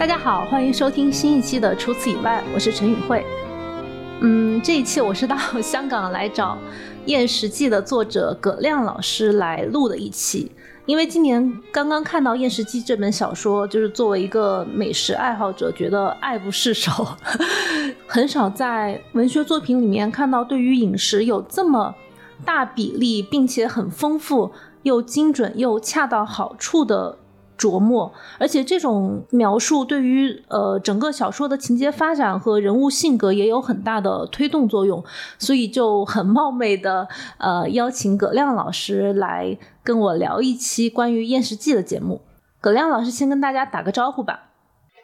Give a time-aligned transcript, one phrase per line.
[0.00, 3.22] 大家好，欢迎收听新一期的《除此以外》，我是陈宇慧。
[4.20, 6.54] 嗯，这一期我是到香港来找
[7.04, 10.50] 《厌食记》的作者葛亮老师来录的一期，
[10.86, 17.06] 因为今年刚刚看到《厌食记》这本小说，就是作为一个美食爱好者，觉得爱不释手。
[18.08, 21.94] 很少在文学作品里面看到对于饮食有这么
[22.42, 24.50] 大比例，并且很丰富
[24.82, 27.18] 又精准又恰到好处的。
[27.60, 35.04] 琢磨，而且这种描述对于呃整个小说的情节发展和人物性格也有很大的推动作用，
[35.38, 37.06] 所以就很冒昧的
[37.36, 42.22] 呃邀请葛亮老师来跟我聊一期关于《厌食记》的节目。
[42.62, 44.48] 葛亮老师先跟大家打个招呼吧。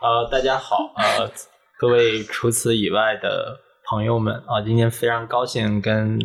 [0.01, 1.31] 呃，大家好，呃，
[1.79, 3.59] 各位除此以外的
[3.91, 6.19] 朋友们啊，今天非常高兴跟。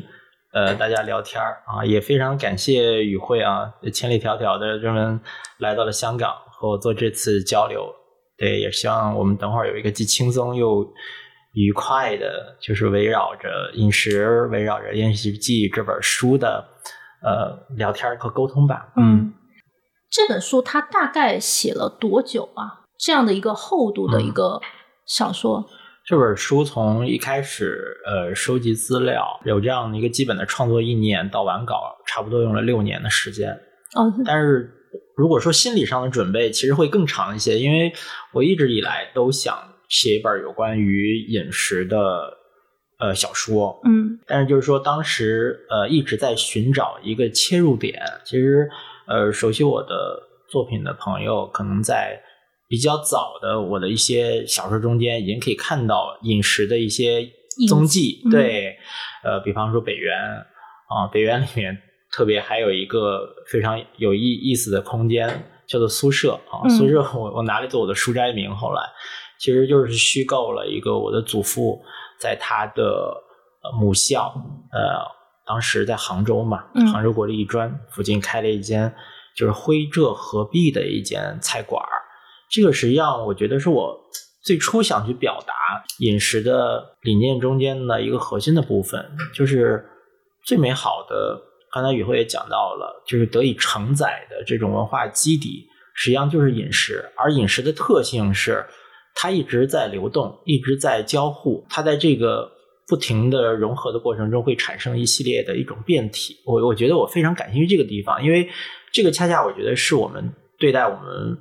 [0.54, 5.20] 呃，大家聊天啊，也非常感谢与会啊，千里迢迢的专门
[5.60, 7.88] 来到了香港和我做这次交流。
[8.38, 10.86] 对，也希望我们等会儿有一个既轻松又
[11.54, 16.66] 愉快的，就是围绕着饮食、围绕着《延禧记》这本书的
[17.24, 18.92] 呃聊天和沟通吧。
[18.98, 19.34] 嗯，
[20.10, 22.82] 这本书它大概写了多久啊？
[23.00, 24.60] 这样的一个厚度的一个
[25.06, 25.66] 小说。
[26.12, 33.50] 这本书从一开始，呃，收集资料，有这样的一个基本的创作意念到完稿，差不多用了六年的时间。
[33.96, 34.70] 哦，但是
[35.16, 37.94] 如果说心理上的准备，其实会更长一些，因为
[38.34, 42.34] 我一直以来都想写一本有关于饮食的
[43.00, 43.80] 呃小说。
[43.86, 48.04] 嗯，但是就是说，当时呃一直在寻找一个切入点。
[48.26, 48.70] 其实，
[49.08, 52.22] 呃，熟悉我的作品的朋友，可能在。
[52.72, 57.30] 比较早的我的一些小说中间已经可以看到饮食的一些
[57.68, 58.78] 踪迹，对，
[59.26, 60.18] 呃，比方说北园
[60.88, 61.78] 啊，北园里面
[62.10, 65.28] 特别还有一个非常有意意思的空间
[65.68, 68.82] 叫做宿舍啊，宿舍我我拿来做我的书斋名，后来
[69.38, 71.84] 其实就是虚构了一个我的祖父
[72.22, 73.14] 在他的
[73.78, 74.34] 母校，
[74.72, 75.04] 呃，
[75.46, 78.96] 当时在杭州嘛，杭州国立艺专附近开了一间
[79.36, 82.01] 就是徽浙合璧的一间菜馆儿。
[82.52, 83.98] 这个实际上，我觉得是我
[84.44, 85.54] 最初想去表达
[86.00, 89.86] 饮食的理念中间的一个核心的部分，就是
[90.44, 91.42] 最美好的。
[91.72, 97.10] 刚才宇辉也讲到了，就是得以承载的这种文化基底，实际上就是饮食。
[97.16, 98.66] 而饮食的特性是，
[99.16, 102.52] 它一直在流动，一直在交互，它在这个
[102.90, 106.36] 不停的融合的过程中，会产生一系列的一种变体。
[106.46, 108.50] 我我觉得我非常感兴趣这个地方，因为
[108.92, 111.38] 这个恰恰我觉得是我们对待我们。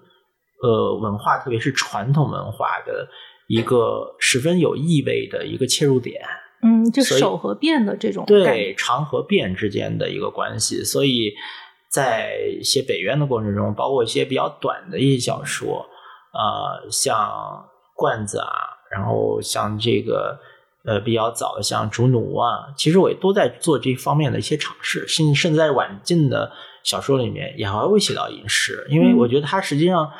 [0.63, 3.09] 呃，文化特别是传统文化的
[3.47, 6.23] 一个十分有意味的一个切入点，
[6.63, 10.85] 嗯，就手和变的这种对长和变之间的一个关系。
[10.85, 11.33] 所以
[11.89, 15.87] 在写北渊的过程中，包括一些比较短的一些小说，
[16.33, 17.65] 呃，像
[17.97, 18.53] 罐子啊，
[18.95, 20.39] 然后像这个
[20.85, 25.09] 呃比较早的像竹奴啊，其实我也都在做这方面的一些尝试。
[25.09, 26.53] 甚甚至在晚近的
[26.85, 30.13] 小说里面，也还会写到饮食，因为我觉得它实际上。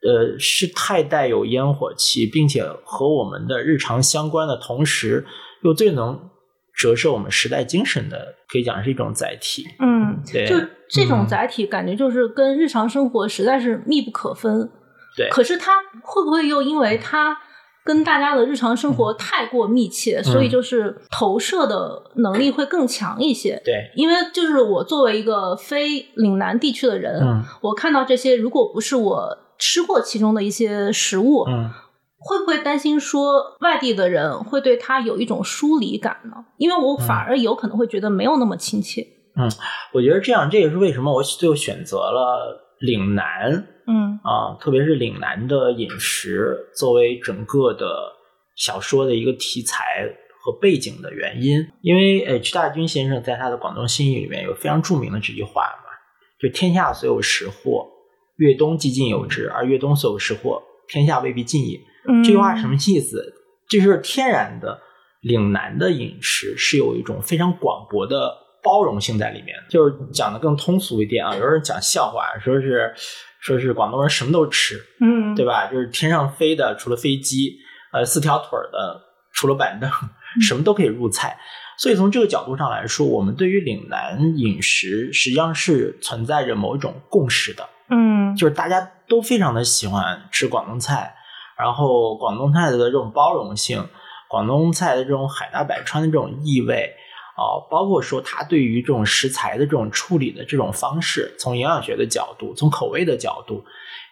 [0.00, 5.26] 呃，是太带有烟火气，并且和我们的日常相关的同时，
[5.64, 6.30] 又最能
[6.76, 9.66] 折射我们时代精神的，可以讲是一种载体。
[9.80, 10.54] 嗯，对，就
[10.88, 14.70] 这种载体，感觉就是跟日常生活实在是密不可分。
[15.16, 15.72] 对，可是它
[16.04, 17.36] 会不会又因为它
[17.84, 23.60] 跟大家的日常生活太过密切，所以就是投射的能力会更强一些？
[23.64, 27.20] 对，因为就是我作为一个非岭南地区的人，
[27.62, 29.38] 我看到这些，如果不是我。
[29.58, 31.70] 吃过其中的一些食物，嗯，
[32.16, 36.44] 会不会担心说外地的人会对他有一种疏离感呢？
[36.56, 39.06] 因为我反而有可能会觉得没有那么亲切。
[39.36, 39.50] 嗯，
[39.92, 47.86] 我觉得这样，这也是为什么我最后选择了岭南，嗯啊，特别是岭南的饮食作为整个的
[48.56, 49.84] 小说的一个题材
[50.42, 51.66] 和背景的原因。
[51.82, 55.90] 因为 H 大军先生在他的《广东新语》里面有非常著名的这句话嘛，
[56.40, 57.88] 就天下所有食货。
[58.38, 61.78] 越冬既尽有之，而越冬所有食货，天下未必尽也。
[62.24, 63.34] 这句话什么意思？
[63.68, 64.80] 就是天然的
[65.20, 69.54] 岭南的饮食是有一种非常广博的包容性在里面。
[69.68, 72.94] 就是讲的更通俗一点啊，有人讲笑话，说是
[73.40, 75.66] 说是广东人什么都吃，嗯，对吧？
[75.66, 77.58] 就是天上飞的除了飞机，
[77.92, 79.02] 呃，四条腿的
[79.34, 79.90] 除了板凳，
[80.40, 81.38] 什么都可以入菜。
[81.76, 87.68] 所以从这个角度上来说，我们对于岭南饮食实际上是存在着某一种共识的。
[87.90, 91.14] 嗯，就是大家都非常的喜欢吃广东菜，
[91.58, 93.88] 然后广东菜的这种包容性，
[94.28, 96.94] 广东菜的这种海纳百川的这种意味，
[97.36, 103.64] 啊，包括说它对于这种食材的这种处理的这种方式，从营养学的角度，从口味的角度，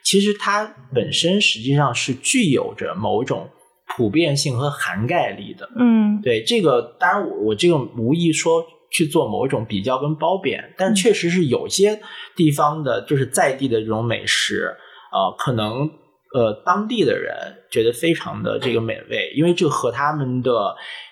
[0.02, 3.49] 其实它本身实际上是具有着某种
[3.96, 5.69] 普遍性和涵盖力的。
[5.79, 6.20] 嗯。
[6.22, 8.64] 对这个，当然我我这个无意说
[8.96, 12.00] 去做某一种比较跟褒贬，但确实是有些
[12.34, 14.75] 地方的，就是在地的这种美食，
[15.12, 15.90] 呃，可能
[16.32, 17.34] 呃当地的人
[17.70, 20.50] 觉得非常的这个美味，因为这和他们的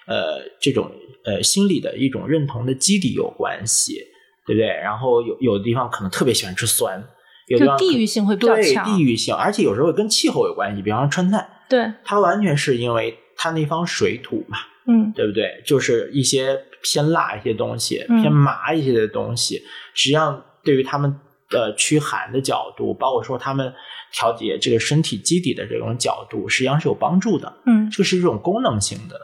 [0.06, 0.90] 呃这种
[1.26, 3.98] 呃心理的一种认同的基底有关系，
[4.46, 4.66] 对不对？
[4.66, 7.04] 然后有有的地方可能特别喜欢吃酸，
[7.48, 14.56] 有的地就方地域性会比较对强地域性，而且有时候跟气候有关系，比方说川菜，对，它完全是因为它那方水土嘛。
[14.86, 15.62] 嗯对不对？
[15.64, 19.60] 就是一些偏辣一些东西，嗯偏麻一些的东西，
[19.94, 23.72] 实际上对于他们的驱寒的角度，包括说他们
[24.12, 27.52] 调节这个身体基底的这种角度，实际上是有帮助的。
[27.66, 29.19] 嗯这是一种功能性的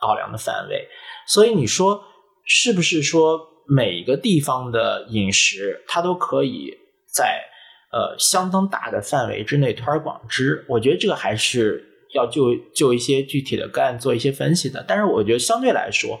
[0.00, 0.88] 考量的范围。
[1.26, 2.02] 所以你说
[2.44, 6.76] 是不是说每个地方的饮食它都可以
[7.14, 7.40] 在
[7.92, 10.64] 呃相当大的范围之内推而广之？
[10.68, 11.84] 我觉得这个还是
[12.14, 14.84] 要就就一些具体的个案做一些分析的。
[14.86, 16.20] 但是我觉得相对来说，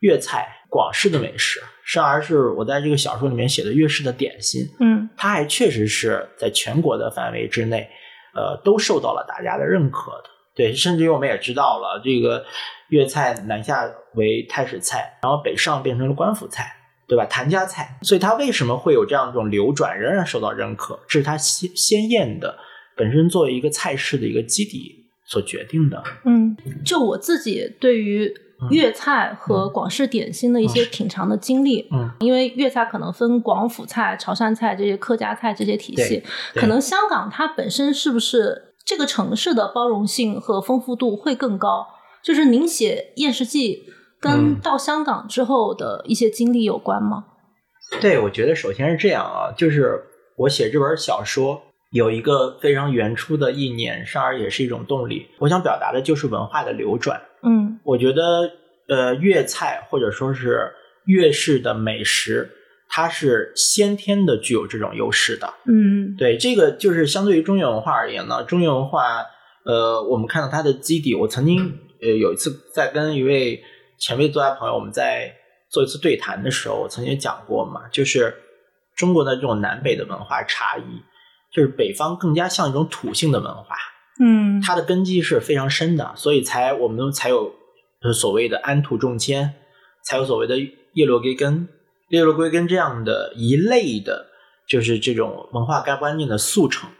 [0.00, 7.88] 粤菜广式的美食，甚而是我在这个小说里面写的粤式的点心，嗯它还确实是在全国的范围之内，
[8.34, 10.24] 呃，都受到了大家的认可的。
[10.54, 12.44] 对，甚至于我们也知道了，这个
[12.88, 16.74] 粤菜南下为太史菜，然后北上变成了官府菜，
[17.06, 17.24] 对吧？
[17.26, 20.98] 谭家菜，所以它为什么会有这样一种流转，仍然受到认可？
[21.08, 22.58] 这是它鲜鲜艳的
[22.96, 26.02] 本身作为一个菜式的一个基底所决定的。
[26.24, 28.28] 嗯，就我自己对于
[28.70, 36.22] 粤菜和广式点心的一些品尝的经历，嗯，因为粤菜可能分广府菜、潮汕菜这些客家菜这些体系，
[36.54, 41.86] 可能香港它本身是不是这个城市的包容性和丰富度会更高？
[42.22, 43.74] 就是您写《厌食记》
[44.20, 44.60] 跟嗯。
[44.60, 47.24] 到香港之后的一些经历有关吗？
[48.00, 50.02] 对，我觉得首先是这样啊，就是
[50.36, 55.26] 我写这本小说有一个非常原初的意念，上而也是一种动力。
[55.38, 57.22] 我想表达的就是文化的流转。
[57.42, 58.50] 嗯我觉得，
[58.88, 60.72] 呃，粤菜或者说是
[61.06, 62.50] 粤式的美食，
[62.88, 65.54] 它是先天的具有这种优势的。
[65.66, 69.24] 嗯对，这个就是相对于中原文化而言呢，中原文化，
[69.64, 71.14] 呃，我们看到它的基底。
[71.14, 73.62] 我曾经呃有一次在跟一位
[73.98, 75.32] 前辈作家朋友，我们在
[75.70, 78.34] 做一次对谈的时候，我曾经讲过嘛，就是
[78.96, 80.82] 中国的这种南北的文化差异，
[81.52, 83.76] 就是北方更加像一种土性的文化，
[84.20, 84.60] 嗯。
[84.60, 87.54] 它的根基是非常深的，所以才我们才有
[88.02, 89.54] 呃所谓的安土重迁，
[90.04, 90.58] 才有所谓的
[90.94, 91.68] 叶落归根、
[92.10, 94.26] 叶落归根这样的一类的，
[94.68, 96.90] 就是这种文化观念的速成。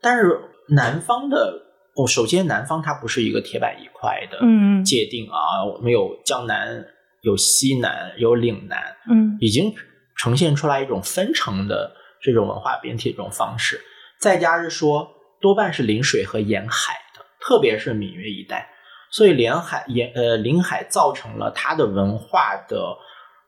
[0.00, 1.60] 但是南方的，
[1.96, 6.86] 哦，首先南方它不是一个铁板一块的嗯界定啊，我们有江南、
[7.22, 8.78] 有西南、有岭南，
[9.10, 9.36] 嗯。
[9.40, 9.74] 已经
[10.16, 13.80] 呈现出来一种分层的这种文化变体这种方式。
[14.20, 15.10] 再加是说，
[15.40, 18.68] 多半是临水和沿海的，特别是闽粤一带，
[19.10, 22.96] 所以连海沿呃临海造成了它的文化的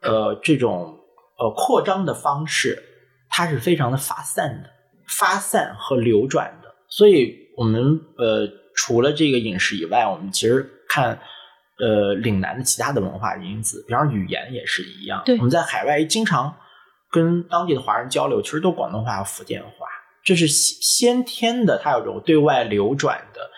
[0.03, 0.99] 呃这种
[1.39, 2.83] 呃扩张的方式，
[3.29, 4.71] 它是非常的发散的、
[5.09, 6.75] 发散和流转的。
[6.89, 11.21] 所以我们呃除了这个饮食以外，我们其实看。
[11.83, 15.23] 呃，岭南的其他的文化因子，比方说语言也是一样。
[15.25, 16.55] 对我们在海外经常
[17.11, 19.69] 跟当地的华人交流，其实都广东话和福建话，
[20.23, 23.51] 这是先先天的，它有种对外流转的，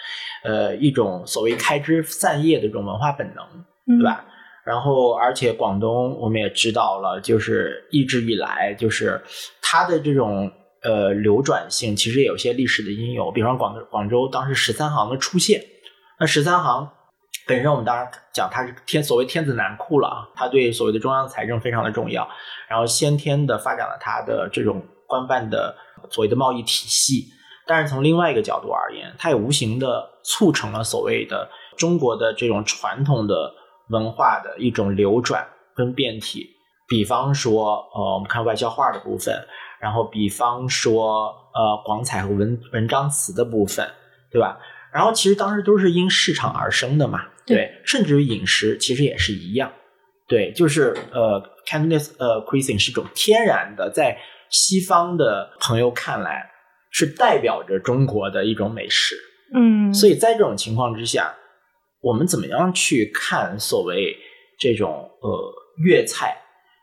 [0.45, 3.45] 呃，一种所谓开枝散叶的这种文化本能，
[3.87, 4.25] 嗯对吧？
[4.65, 9.21] 然后，而且广东我们也知道了，就是一直以来，就是
[9.61, 10.51] 它的这种
[10.83, 13.33] 呃流转性，其实也有些历史的因由。
[13.33, 15.61] 比方广，广州当时十三行的出现，
[16.21, 16.89] 那十三行
[17.53, 22.27] 本身我们当然讲它是天所谓天子南库了啊，它对所谓的中央财政非常的重要，
[22.67, 25.77] 然后先天的发展了它的这种官办的
[26.09, 27.27] 所谓的贸易体系。
[27.67, 33.53] 但是从另外一个角度而言，它也无形的促成了所谓的中国的这种传统的
[33.91, 36.57] 文化的一种流转跟变体。
[36.89, 39.47] 比方说，呃，我们看外交画的部分，
[39.79, 43.87] 然后比方说，呃，广彩和文文章词的部分，
[44.31, 44.59] 对吧？
[44.91, 49.73] 然后其实当时都是因市场而生的嘛，对甚至于饮食其实也是一样，
[50.29, 54.19] 对，就是呃，Cantonese 呃 cuisine 是种天然的，在
[54.51, 56.51] 西方的朋友看来
[56.91, 59.17] 是代表着中国的一种美食，
[59.55, 61.35] 嗯，所以在这种情况之下，
[62.01, 64.17] 我们怎么样去看所谓
[64.59, 65.53] 这种呃
[65.85, 66.37] 粤菜？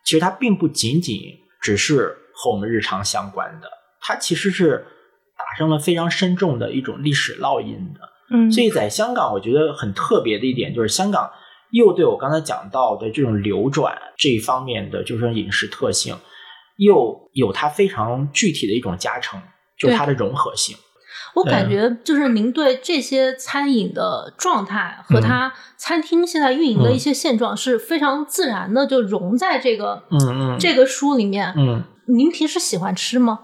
[0.04, 1.22] 其实它并不仅仅
[1.62, 3.70] 只是和我们日常相关的，
[4.02, 4.86] 它其实是
[5.38, 8.00] 打上了非常深重的一种历史烙印的。
[8.32, 11.30] 嗯，所以在香港，我觉得很特别的一点就是，香港
[11.72, 16.16] 又对我刚才讲到的这种流转这一方面的就是饮食特性，
[16.78, 19.42] 又有它非常具体的一种加成，
[19.78, 20.76] 就是它的融合性。
[21.36, 30.58] 我感觉就是您对这些餐饮的状态和它餐厅现在运营的一些现状是非常自然的，就融在这个嗯嗯。
[30.60, 31.54] 这个书里面。
[31.56, 33.40] 嗯，您平时喜欢吃吗？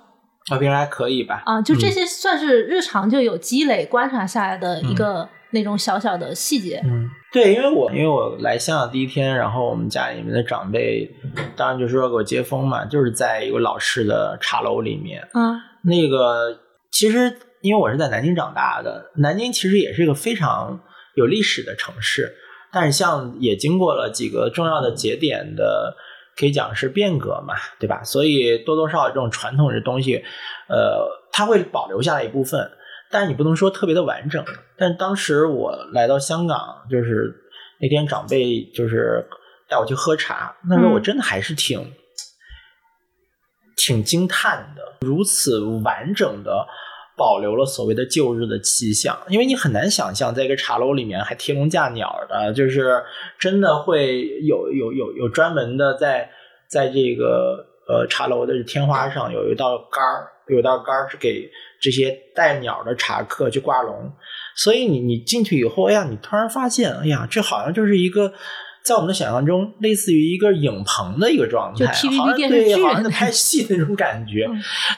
[0.52, 1.44] 啊，平时还可以吧。
[1.46, 6.82] 啊，就这些算是日常就有积累观察下来的一个那种小小的细节。
[6.86, 11.10] 嗯，对，因为我因为我来香港第一天，然后我们家里面的长辈
[11.56, 15.22] 当然就说给我接风嘛，就是在一个老式的茶楼里面。
[15.34, 16.60] 啊，那个
[16.92, 17.38] 其实。
[17.62, 20.82] 因为我是在南京长大的，南京其实也是一个非常
[21.16, 22.32] 有历史的城市，
[22.72, 25.96] 但是像也经过了几个重要的节点的，
[26.38, 28.04] 可以讲是变革嘛，对吧？
[28.04, 30.24] 所以多多少少这种传统的东西，
[30.68, 32.72] 呃，它会保留下来一部分，
[33.10, 34.44] 但是你不能说特别的完整。
[34.78, 37.34] 但当时我来到香港，就是
[37.80, 39.26] 那天长辈就是
[39.70, 41.94] 带我去喝茶，那时候我真的还是挺
[43.78, 46.68] 挺惊叹的，如此完整的。
[47.18, 53.02] 保留了所谓的旧日的气象，因为你很难想象，在一个茶楼里面还贴笼架鸟的，就是
[53.40, 56.30] 真的会有有有有专门的在
[56.68, 61.50] 在这个呃茶楼的天花上有一道杆儿，有道杆儿是给
[61.82, 64.12] 这些带鸟的茶客去挂笼，
[64.58, 68.34] 所以你你进去以后，哎呀，你突然发现，哎呀，这好像就是一个
[68.84, 71.86] 在我们的想象中，类似于一个影棚的一个状态，
[72.18, 74.50] 好像对，好像在拍戏那种感觉，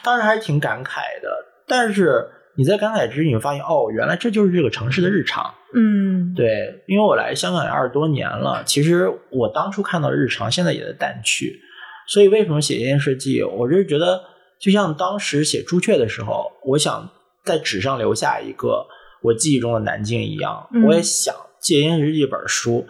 [0.02, 1.30] 当时还是挺感慨的。
[1.68, 5.54] 但是你在感慨之余，你会发现哦，原来这就是这个城市的日常。
[5.74, 11.60] 嗯，对，因为我来香港也二十多年了，其实我当初看到日常，现在也在淡去。
[12.06, 13.42] 所以为什么写《夜视记》？
[13.46, 14.22] 我就是觉得，
[14.58, 17.10] 就像当时写《朱雀》的时候，我想
[17.44, 18.86] 在纸上留下一个
[19.22, 22.86] 我记忆中的南京一样，我也想借《夜视记》这本书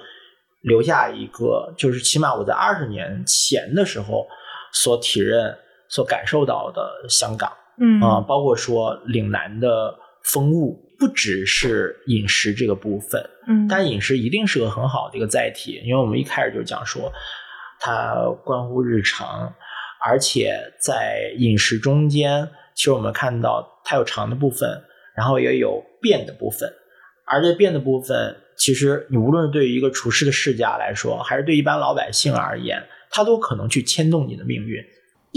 [0.63, 4.25] 留下一个，就是起码我在二十年前的时候
[4.73, 5.59] 所体认、
[5.89, 7.51] 所感受到的香港。
[7.81, 9.95] 嗯啊，包括说岭南的
[10.25, 17.13] 风物，不只是饮食这个部分，嗯，但饮食一定是个很好的一个载体，因为我们一开始就讲说，
[17.79, 19.55] 它关乎日常，
[20.05, 24.83] 而且在饮食中间，其实我们看到它有长的部分，
[25.17, 26.69] 然后也有变的部分，
[27.25, 34.83] 而这变的部分，其实你无论是对于一个厨师的世家来说，还是对一般老百姓而言，它都可能去牵动你的命运。《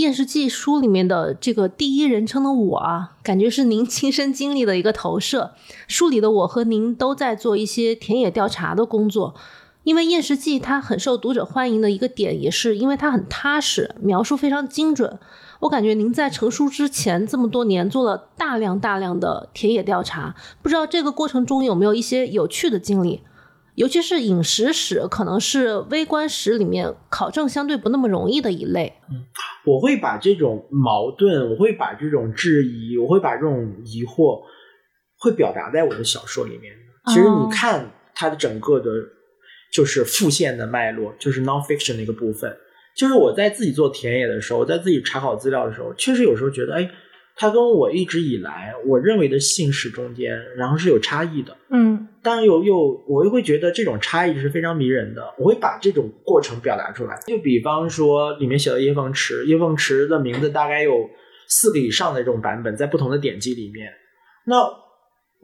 [0.01, 5.51] 验尸记》书里面的这个第一人称的我啊，感觉是您 亲身经历的一个投射。
[5.87, 9.35] 书里的我和您都在做一些田野调查的工作。
[9.83, 15.17] 因为《验尸记》它很受读者欢迎的一个点，也是因为它很踏实，描述非常精准。
[15.61, 23.21] 我感觉您在成书之前这么多年做了大量大量的田野调查，不知道这个过程中有没有一些有趣的经历？
[23.75, 28.93] 尤其是饮食史，可能是微观史里面考证相对不那么容易的一类。
[29.09, 29.23] 嗯，
[29.65, 34.41] 我会把这种矛盾，我会把这种质疑，我会把这种疑惑，
[35.17, 36.73] 会表达在我的小说里面。
[37.07, 38.91] 其实你看它的整个的，
[39.73, 42.55] 就是复线的脉络，就是 nonfiction 的一个部分。
[42.97, 46.91] 就是我在自己做田野的时候，在自己查考资料的时候，确实有时候觉得，哎。
[47.35, 57.19] 它跟我一直以来我认为的姓氏中间，然后是有差异的，嗯，但是又又我又会觉得这种差异是非常迷人的，我会把这种过程表达出来。
[57.27, 61.09] 就比方说里面写的叶凤池，叶凤池的名字大概有
[61.47, 63.91] 四个以上的这种版本，在不同的典籍里面，
[64.45, 64.55] 那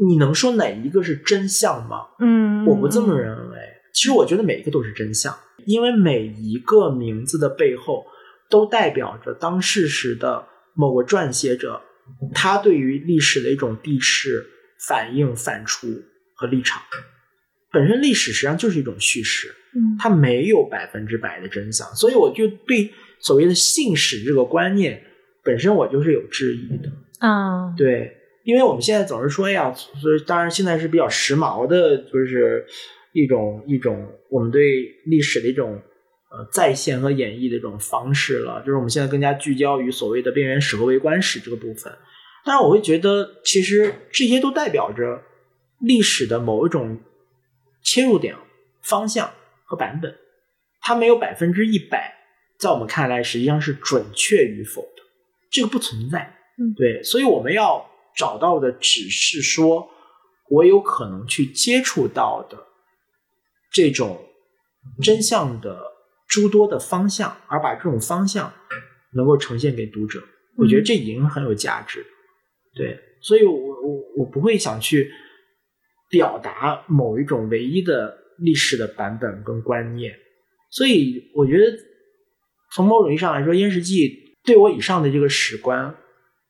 [0.06, 2.08] 你能说哪一个是真相吗？
[2.20, 3.58] 嗯，我不这么认为。
[3.94, 8.06] 其实我觉得每一个都是真相，因为每一个名字的背后
[8.48, 10.46] 都代表着当事时的
[10.78, 11.82] 某个撰写者。
[12.34, 14.48] 他对于历史的一种地势
[14.88, 16.04] 反应、反刍
[16.34, 16.82] 和立场，
[17.70, 25.04] 本身历史实际上就是一种叙事，嗯，它没有百分之百的真相，所以我就对所谓的信史这个观念
[25.44, 27.76] 本身我就是有质疑的啊。
[27.76, 28.16] 对，
[28.46, 32.66] 因为我们现在总是说呀，所以当然现在是比较时髦的，就是
[33.12, 35.82] 一种一种我们对历史的一种。
[36.30, 41.98] 呃，再现和演绎的这种方式了，就是我们现在更加聚焦于所谓的边缘史和微观史这个部分。
[42.44, 45.24] 但是我会觉得，其实这些都代表着
[45.80, 47.00] 历史的某一种
[47.82, 48.36] 切入点、
[48.82, 49.32] 方向
[49.64, 50.18] 和版本。
[50.82, 52.14] 它没有百分之一百，
[52.60, 55.04] 在我们看来实际上是准确与否的，
[55.50, 56.38] 这个不存在。
[56.58, 59.90] 嗯，对，所以我们要找到的只是说，
[60.50, 62.68] 我有可能去接触到的
[63.72, 64.26] 这种
[65.02, 65.97] 真相的。
[66.28, 68.52] 诸多的方向，而把这种方向
[69.14, 70.22] 能够呈现给读者，
[70.58, 72.06] 我觉得这已经很有价值。
[72.76, 75.10] 对，所以我我我不会想去
[76.10, 80.14] 表达某一种唯一的历史的版本跟观念。
[80.70, 81.66] 所以我觉得，
[82.76, 84.10] 从某种意义上来说，《燕食记》
[84.44, 85.96] 对我以上的这个史观，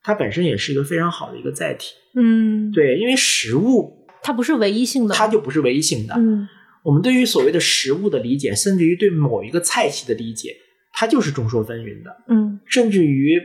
[0.01, 1.93] 它本身也是一个非常好的一个载体。
[2.15, 6.15] 嗯，对，因为食物它不是唯一性的，它就不是唯一性的。
[6.17, 6.47] 嗯
[6.87, 10.55] 我们对于所谓的食物的理解，甚至于对某一个菜系的理解，
[10.93, 12.15] 它就是众说纷纭的。
[12.29, 13.37] 嗯甚至于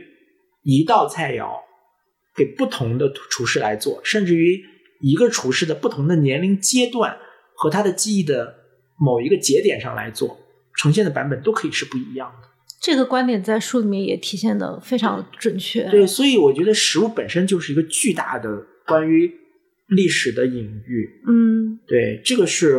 [0.63, 1.49] 一道菜肴
[2.33, 4.63] 给不同的厨师来做，甚至于
[5.01, 7.17] 一个厨师的不同的年龄阶段
[7.53, 8.55] 和他的记忆的
[8.97, 10.39] 某一个节点上来做，
[10.77, 12.47] 呈现的版本都可以是不一样的。
[12.81, 15.83] 这个观点在书里面也体现的非常准确。
[15.89, 19.29] 对，所以我觉得食物本身就是一个巨大的关于
[19.89, 21.09] 历史的隐喻。
[21.27, 22.77] 嗯对，这个是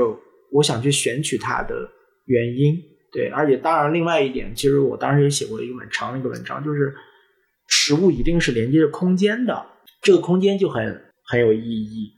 [0.55, 1.75] 我想去选取它的
[2.25, 2.77] 原因。
[3.13, 6.93] 对，而且当然，另外一点，其实我当时也写过一个蛮长的一个文章，就是
[7.69, 9.67] 食物一定是连接着空间的，
[10.03, 10.83] 这个空间就很
[11.25, 12.11] 很有意义。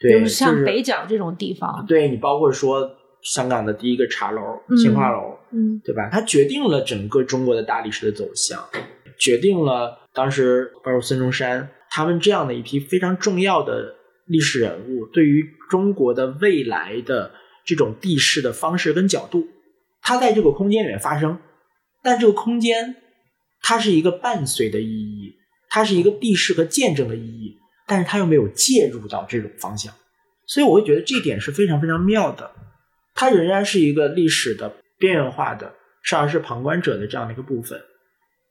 [0.00, 2.90] 对，就是像北角这种地方，对你包括说
[3.22, 6.08] 香港的第一个茶楼嗯新华楼，嗯对吧？
[6.10, 8.60] 它决定了整个中国的大历史的走向，
[9.16, 13.94] 决定了当时包括孙中山他们这样的一批非常重要的
[14.26, 17.30] 历史人物对于中国的未来的
[17.64, 19.48] 这种地势的方式跟角度，
[20.02, 21.38] 它在这个空间里面发生，
[22.02, 22.96] 但这个空间
[23.62, 25.34] 它是一个伴随的意义，
[25.68, 27.56] 它是一个地势和见证的意义，
[27.86, 29.94] 但是它又没有介入到这种方向，
[30.46, 32.50] 所以我会觉得这一点是非常非常妙的。
[33.14, 37.80] 它仍然是一个历史的边缘化的，甚而是旁观者的这样的一个部分，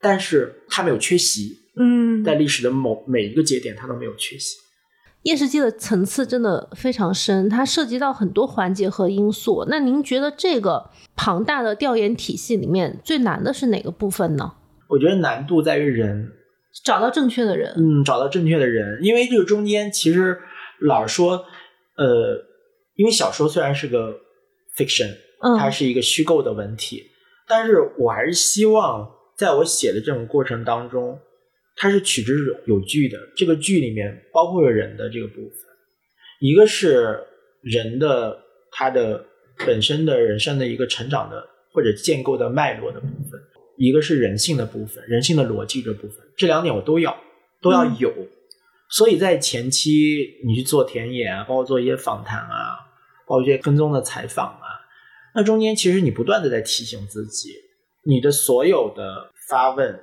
[0.00, 4.56] 但是它没有缺席，嗯，在历史的某每一个节点，它都没有缺席。
[5.24, 9.66] 夜视机的层次真的非常深，它涉及到很多环节和因素。
[9.68, 14.52] 那您觉得这个庞大的调研体系里面最难的是哪个部分呢？
[14.88, 16.30] 我觉得难度在于人，
[16.84, 17.74] 找到正确的人。
[17.76, 20.38] 嗯，找到正确的人，因为这个中间其实
[20.80, 21.46] 老实说，
[21.96, 22.44] 呃，
[22.96, 24.12] 因为小说虽然是个
[24.76, 25.10] fiction，
[25.42, 27.02] 嗯，它是一个虚构的文体，
[27.48, 31.18] 但是我还是希望在我写的这种过程当中，
[31.76, 32.34] 它是取之
[32.66, 33.18] 有据的。
[33.36, 35.52] 这个剧里面包括了人的这个部分，
[36.40, 37.18] 一个是
[37.62, 38.38] 人的
[38.70, 39.24] 他的
[39.66, 43.40] 本身的人生的一个成长的或者建构的脉络的部分，
[43.76, 47.16] 一个是人性的部分，人性的逻辑这部分，这两点我都要
[47.60, 48.12] 都要有。
[48.90, 52.78] 所以在前期你去做田野啊，包括做一些访谈啊，
[53.26, 54.66] 包括一些跟踪的采访啊，
[55.34, 57.50] 那中间其实你不断的在提醒自己，
[58.04, 59.98] 你的所有的发问，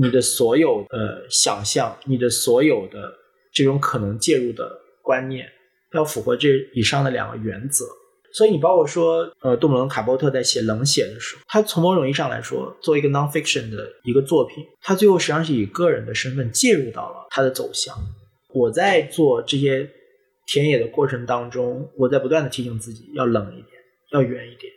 [0.00, 3.12] 你的所有呃想象，你的所有的
[3.52, 4.70] 这种可能介入的
[5.02, 5.46] 观念，
[5.92, 7.84] 要符合这以上的两个原则。
[8.32, 17.96] 所以你包括说，呃，杜姆伦卡波特在写《冷血》的时候，他从某种意义上来说，作为一个 nonfiction 的一个作品，他最后实际上是以个人的身份介入到了他的走向。
[18.54, 19.88] 我在做这些
[20.46, 23.66] 田野的过程当中，我在不断的提醒自己要冷一点，
[24.12, 24.72] 要远一点。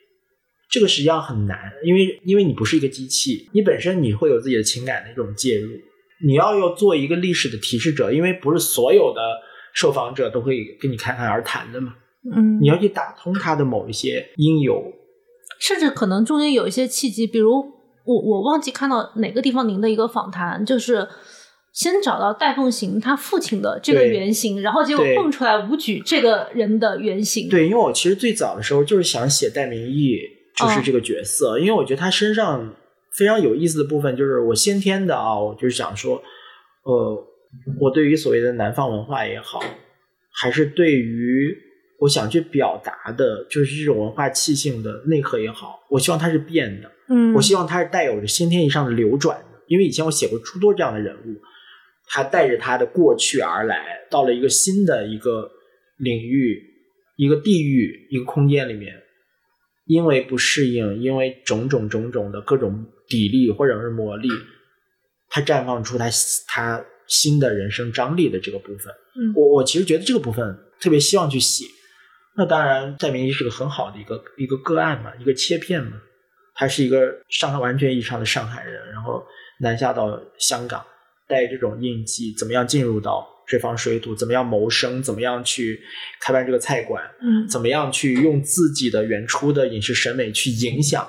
[0.71, 5.69] 这个实际上很难，因为因为你不是一个机器，你本身你会有自己的情感的一种介入。
[6.25, 9.21] 你要要做一个历史的提示者，因为不是所有的
[9.73, 11.95] 受访者都会跟你侃侃而谈的嘛。
[12.34, 14.81] 嗯，你要去打通他的某一些因由。
[15.60, 17.51] 甚至可能中间有一些契机，比如
[18.05, 21.07] 我我忘记看到哪个地方您的一个访谈，就是
[21.73, 30.19] 先找到戴凤行他父亲的这个原型，然后结果蹦出来武举这个人的原型。，对，因为我其实最早的时候就是想写戴明义，
[30.55, 32.75] 就是这个角色，因为我觉得他身上
[33.11, 36.21] 非常有意思的部分，就是我先天的啊，我就是想说，
[36.83, 37.27] 呃，
[37.79, 39.63] 我对于所谓的南方文化也好，
[40.31, 41.57] 还是对于
[41.99, 51.41] 我想去表达的，就是这种文化气性的内核也好，我希望它是变的，嗯，我希望它是带有着先天以上的流转的，因为以前我写过诸多这样的人物，
[52.07, 55.49] 他带着他的过去而来，到了一个新的一个
[55.97, 56.61] 领域、
[57.15, 58.93] 一个地域、一个空间里面，
[59.91, 64.30] 因为不适应，因为种种种种的各种砥砺或者是磨砺，
[65.27, 66.10] 他绽放出他
[66.47, 68.93] 他新的人生张力的这个部分。
[69.17, 71.65] 嗯我我其实觉得这个部分特别希望去写。
[72.38, 76.01] 那当然，戴明一是个很好的一个一个个案嘛，一个切片嘛。
[76.54, 79.21] 他是一个上海完全意义上的上海人，然后
[79.60, 80.86] 南下到香港，
[81.27, 85.81] 带这种印记，怎么样进入到这方水土，怎么样谋生，怎么样去
[86.21, 91.05] 开办这个菜馆，嗯怎么样去用自己的原初的饮食审美去影响，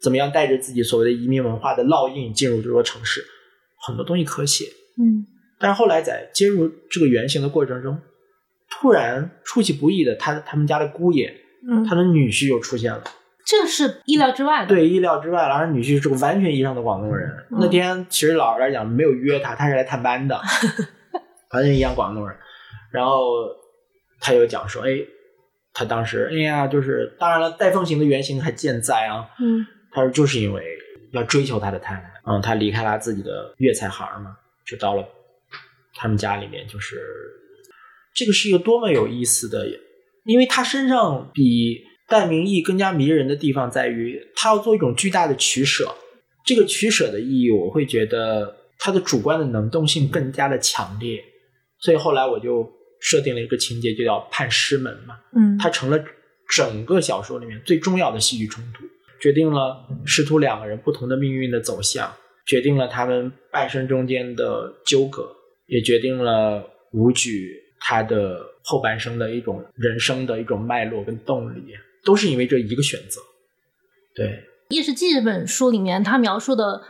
[0.00, 3.24] 怎么样带着自己所谓的移民文化的烙印进入这座城市，
[3.84, 4.66] 很多东西可写。
[5.00, 5.26] 嗯
[5.58, 7.98] 但是后来在接入这个原型的过程中，
[8.70, 11.34] 突然出其不意的，他他们家的姑爷，
[11.68, 13.02] 嗯，他的女婿又出现了。
[13.46, 17.28] 这是意料之外的。，对意料之外了，而女婿是个完全意义上的广东人。
[17.50, 20.40] 嗯那天其实老实来讲没有约他，他是来探班的，
[21.54, 22.36] 完全一样广东人。
[22.92, 23.48] 然后
[24.20, 24.98] 他又讲说，哎，
[25.72, 29.26] 他当时，哎呀，就是当然了，戴凤行的原型还健在啊。
[29.40, 30.62] 嗯他说就是因为
[31.12, 34.36] 要追求他的太太，嗯，他离开了自己的粤菜行嘛，
[34.66, 35.08] 就到了
[35.94, 36.96] 他们家里面，就是
[38.12, 39.64] 这个是一个多么有意思的，
[40.24, 45.94] 因为他身上比戴明义更加迷人的地方在于，他要做一种巨大的取舍。
[46.44, 51.24] 这个取舍的意义，我会觉得他的主观的能动性更加的强烈，
[51.84, 52.66] 所以后来我就
[52.98, 55.18] 设定了一个情节，就叫判师门嘛。
[55.36, 56.02] 嗯，它成了
[56.48, 58.84] 整个小说里面最重要的戏剧冲突，
[59.20, 62.10] 决定了师徒两个人不同的命运的走向，
[62.46, 65.30] 决定了他们半生中间的纠葛，
[65.66, 73.20] 也决定了武举他的后半生的一种人生的一种脉络跟动力，都是因为这一个选择。
[74.14, 74.26] 对，
[74.70, 76.82] 《夜视记》这本书里面，他描述的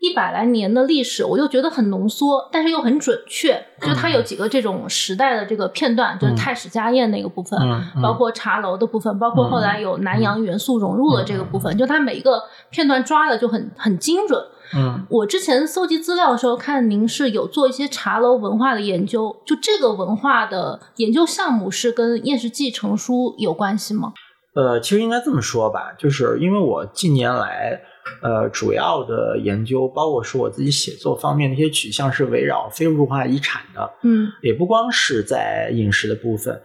[0.00, 3.60] 一百来年的历史，我就觉得很浓缩，但是又很准确。
[3.80, 14.40] 就它有几个这种时代的这个片段，就是太史家宴那个部分，嗯嗯包括茶楼的部分，包括后来有南洋元素融入的这个部分，就它每一个片段抓的就很很精准。
[14.76, 24.12] 嗯我之前搜集资料的时候，看您是有做一些茶楼文化的研究，就这个文化的研究项目是跟《燕食记》成书有关系吗？
[24.54, 27.80] 呃，其实应该这么说吧，就是因为我近年来，
[28.22, 36.60] 呃，主要的研究，包括说我自己写作方面的一些取向，是围绕非物质文化遗产的，嗯也不光是在饮食的部分，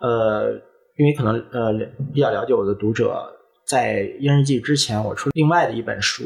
[0.00, 0.52] 呃，
[0.96, 1.72] 因为可能呃
[2.12, 3.24] 比较了解我的读者，
[3.64, 6.24] 在《烟日记》之前，我出另外的一本书，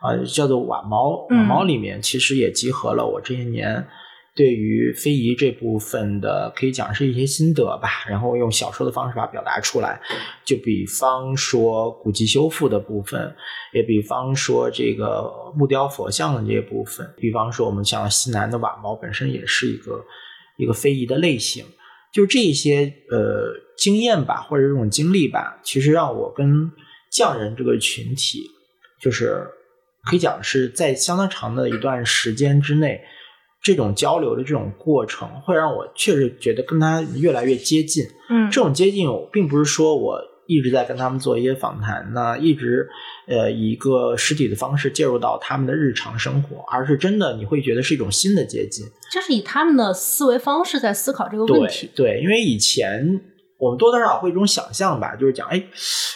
[0.00, 3.86] 啊、叫做《瓦猫》，嗯瓦猫里面其实也集合了我这些年。
[4.34, 10.00] 对于非遗这部分的，可以讲是一些心得吧，然后用小说的方式把表达出来。
[10.44, 13.34] 就比方说古籍修复的部分，
[13.74, 20.04] 也比方说这个木雕佛像的这部分，比方说我们像西南的瓦猫本身也是一个
[20.56, 21.64] 一个非遗的类型。
[22.12, 26.70] 就这些呃经验吧，或者这种经历吧，其实让我跟
[27.10, 28.44] 匠人这个群体，
[29.00, 29.46] 就是
[30.04, 33.00] 可以讲是在相当长的一段时间之内。
[33.62, 38.04] 这种交流的这种过程，会让我确实觉得跟他越来越接近。
[38.28, 42.88] 嗯这种接近，我并不是说我一直在跟他们做一些访谈那一直
[43.28, 48.84] 呃以一个实体的方式介入到他们的日常生活，而是真的你会觉得是一种新的接近。
[49.12, 51.90] 就是以他们的思维方式在思考这个问题。
[51.94, 53.20] 对，因为以前
[53.58, 55.62] 我们多多少少会有一种想象吧，就是讲，哎，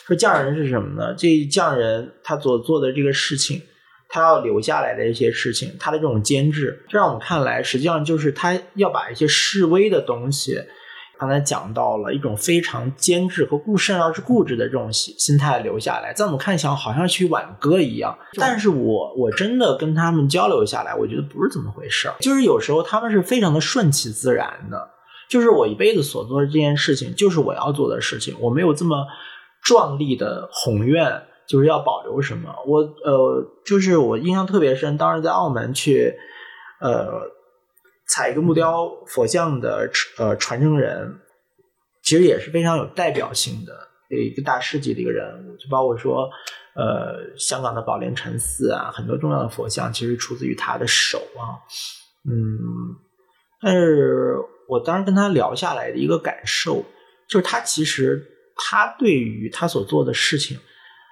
[0.06, 1.14] 说匠人是什么呢？
[1.16, 3.60] 这匠人他所做的这个事情。
[4.14, 10.56] 他要留下来的一些事情，他的这种监制，这让我们看来，实际上就是他要把一些示威的东西，
[11.18, 18.16] 刚才讲到了一种非常监制和固甚而是固执的这种心心态留下来，在我们看起来好像去挽歌一样。
[18.34, 22.14] 但是我我真的跟他们交流下来，我觉得不是这么回事儿。
[22.20, 24.90] 就是有时候他们是非常的顺其自然的，
[25.28, 29.08] 就是我一辈子所做的这件事情，就是我要做的事情，我没有这么
[29.60, 31.20] 壮丽的宏愿。
[31.46, 32.54] 就是要保留什么？
[32.66, 36.14] 我呃，就是我印象特别深，当时在澳门去，
[36.80, 37.20] 呃，
[38.08, 41.20] 采一个木雕佛像的呃传承人，
[42.02, 43.72] 其实也是非常有代表性的
[44.08, 46.30] 一个大师级的一个人物，就包括说，
[46.74, 51.60] 呃，香港的宝莲禅寺啊，很多重要的佛像其实出自于他的手啊，
[52.26, 52.58] 嗯，
[53.60, 54.36] 但是
[54.68, 56.84] 我当时跟他聊下来的一个感受，
[57.28, 58.22] 就是他其实
[58.56, 60.58] 他对于他所做的事情。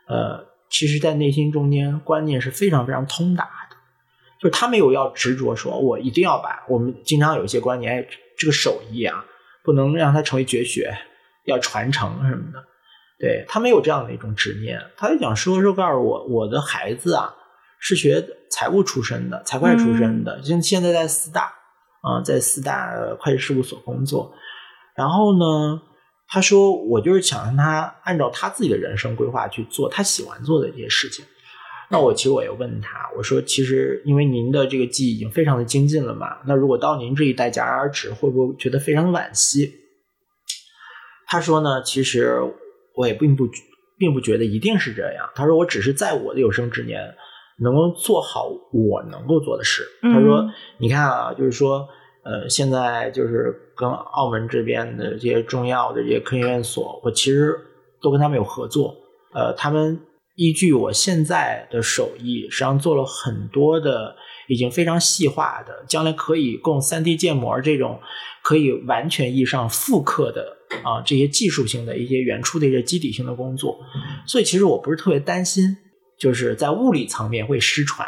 [0.06, 3.76] 呃，其实，在内心中间，观念是非常非常通达的，
[4.40, 9.24] 就是他没有要执着说，我一定要把我们经常有一些观念，哎，这个手艺啊，
[9.62, 10.92] 不能让它成为绝学，
[11.44, 12.64] 要传承什么的。
[13.18, 17.34] 对他没有这样的一种执念，他就想说说告诉我，我的孩子啊
[17.78, 21.44] 是学财务出身的，财会出身的，现、嗯、现在在四大
[22.00, 24.34] 啊、呃，在四大会计事务所工作，
[24.96, 25.82] 然后呢。
[26.28, 31.24] 他说：“我就是想让他按照他自己的人生规划去做他喜欢做的这些事情。”
[31.90, 39.74] 那我其实我也问他，我说：“其实因为您的这个技艺已经非常的精进了嘛，那如果到您这一代戛然而止，会不会觉得非常惋惜？”
[41.28, 42.40] 他说呢：“其实
[42.96, 43.46] 我也并不
[43.98, 45.28] 并不觉得一定是这样。
[45.34, 47.14] 他说我只是在我的有生之年
[47.58, 49.82] 能够做好我能够做的事。
[50.02, 51.86] 嗯、他说：你看啊，就是说。”
[52.24, 57.52] 呃，现在就是跟澳门这边的这些重要的这些科研院所，我其实
[58.00, 58.94] 都跟他们有合作。
[59.34, 59.98] 呃，他们
[60.36, 64.14] 依据我现在的手艺，实际上做了很多的
[64.48, 68.00] 已经非常细化的，将来可以供 3D 建模这种
[68.42, 73.78] 可以完全意义上复刻的啊这些技术性的一些原初的一些基底性的工作。
[74.26, 75.76] 所以其实我不是特别担心，
[76.18, 78.06] 就是在物理层面会失传。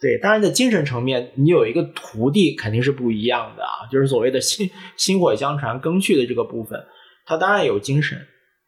[0.00, 6.82] 对，当然在精神层面，你有一个徒弟肯定是不一样的啊，就是所谓的薪薪火相传、更续的这个部分，
[7.26, 8.18] 它当然有精神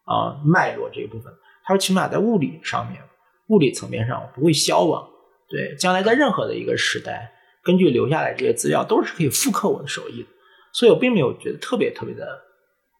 [0.05, 1.33] 啊脉络这一部分。
[1.65, 3.01] 他说，起码在物理上面，
[3.49, 5.09] 物理层面上不会消亡。
[5.49, 10.29] 对，将来在任何的一个时代，根据留下来这些资料，都是可以复刻我的手艺的。
[10.75, 12.27] 所以我并没有觉得特别特别的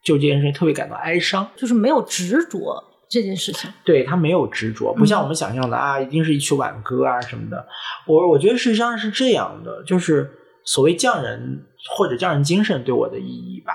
[0.03, 3.69] 就这件事情特别感到哀伤，就是没有执着这件事情。
[3.85, 7.67] 对他没有执着，不像我们想象的啊，一定是一曲挽歌啊什么的。
[8.07, 10.31] 我我觉得事实上是这样的，就是
[10.65, 11.63] 所谓匠人
[11.95, 13.73] 或者匠人精神对我的意义吧，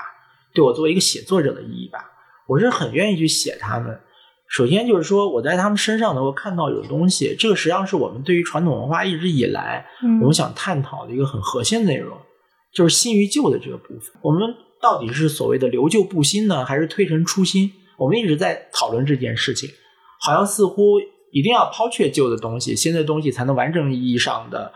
[0.53, 1.99] 对我作为一个写作者的意义吧，
[2.47, 3.97] 我是很愿意去写他们。
[4.47, 9.85] 首先就是说，我在他们身上能够看到有东西，这个实际上是我们对于传统文化一直以来，
[10.19, 12.17] 我们想探讨的一个很核心的内容，
[12.73, 14.11] 就是新与旧的这个部分。
[14.21, 14.41] 我们
[14.81, 17.71] 到底是所谓的留旧布新呢，还是推陈出新？
[17.99, 19.69] 我们一直在讨论这件事情，
[20.21, 20.99] 好像似乎
[21.31, 24.71] 一定要抛却旧的东西，新的东西才能完整意义上的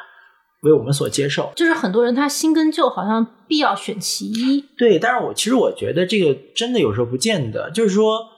[0.61, 1.51] 为我们所接受。
[1.55, 4.63] 就是很多人他新跟旧好像必要选其一。
[4.77, 8.29] 对，但是我其实我觉得这个真的有时候不见得，就是说。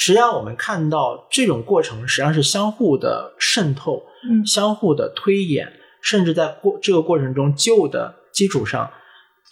[0.00, 8.88] 实际上，我们看到这种过程实际上是相互的渗透，嗯，相互的推演，甚至在过这个过程中，旧的基础上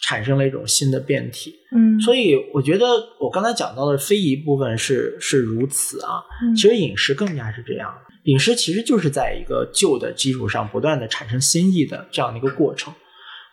[0.01, 2.85] 产生了一种新的变体，嗯，所以我觉得
[3.19, 6.23] 我刚才讲到的非遗部分是是如此啊，
[6.55, 12.93] 其实饮食更加是这样，饮食其实就是在一个旧的基础上不断的产生新意的这样的一个过程。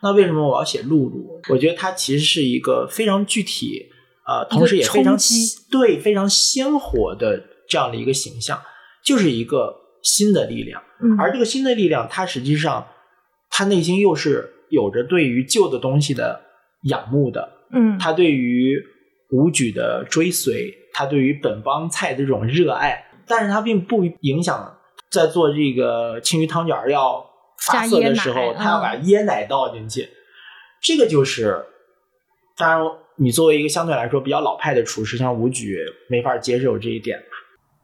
[0.02, 1.40] 那为什么我要写露露？
[1.48, 3.90] 我觉得它其实是一个非常具体。
[4.26, 5.14] 呃，同时也非常
[5.70, 8.58] 对非常鲜活的这样的一个形象，
[9.04, 10.82] 就是一个新的力量。
[11.18, 12.86] 而这个新的力量，它实际上，
[13.50, 16.40] 它内心又是有着对于旧的东西的
[16.82, 17.48] 仰慕的。
[17.72, 18.76] 嗯，他对于
[19.30, 24.76] 武举的追随，他对于本帮菜的这种热爱，但是他并不影响
[25.10, 27.24] 在做这个青鱼汤卷要
[27.66, 30.10] 发色的时候，他要把椰奶倒进去。
[30.82, 31.64] 这个就是，
[32.58, 32.80] 当然。
[33.16, 37.16] 你作为一个相对来说比较老派的厨师，像武举没法接受这一点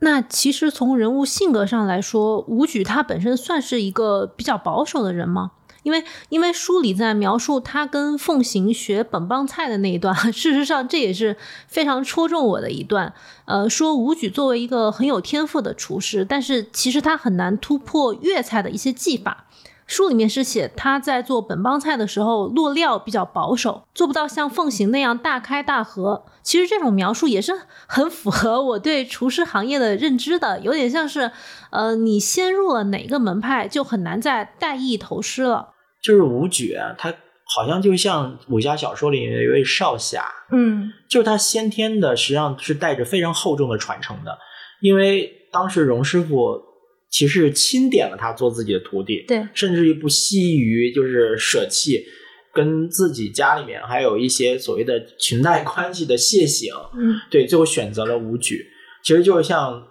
[0.00, 5.52] 那其实从人物性格上来说，武举他本身算是一个比较保守的人吗？
[5.82, 13.12] 因为因为书里在描述他跟奉行学本帮菜的那一段， 事实上这也是非常戳中我的一段。
[13.46, 19.46] 呃，说武举作为一个很有天赋的厨师，但是其实他很难突破粤菜的一些技法。
[19.90, 26.24] 书里面是写他在做本帮菜的时候落料比较保守，做不到像凤行那样大开大合。
[26.44, 27.52] 其实这种描述也是
[27.88, 31.32] 很符合我对厨师行业的认知的，有点像是，
[31.70, 35.70] 呃，你先入了哪个门派，就很难再带艺投师了。
[36.00, 37.12] 就是武举啊，他
[37.44, 44.38] 好像就像武侠小说里面一位少侠，嗯，就是他先天的实际上是带着非常厚重的传承的，
[44.80, 46.69] 因为当时荣师傅。
[47.10, 52.06] 其实钦点了他做自己的徒弟，对，甚至于不惜于就是舍弃
[52.54, 58.64] 跟自己家里面还有一些所谓的裙带关系的谢行，嗯，对，最后选择了武举，
[59.02, 59.86] 其实就是像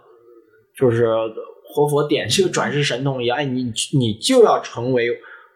[0.78, 1.08] 就是
[1.66, 5.10] 活佛点这个转世神童一样，哎，你你就要成为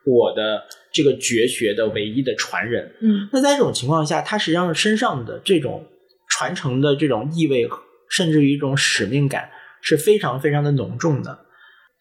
[0.06, 5.86] 我的这个绝学的唯一的传人，嗯，那在这种情况下，他实际上身上的这种
[6.30, 7.68] 传承的这种意味，
[8.10, 9.50] 甚至于一种使命感
[9.82, 11.43] 是非常非常的浓重的。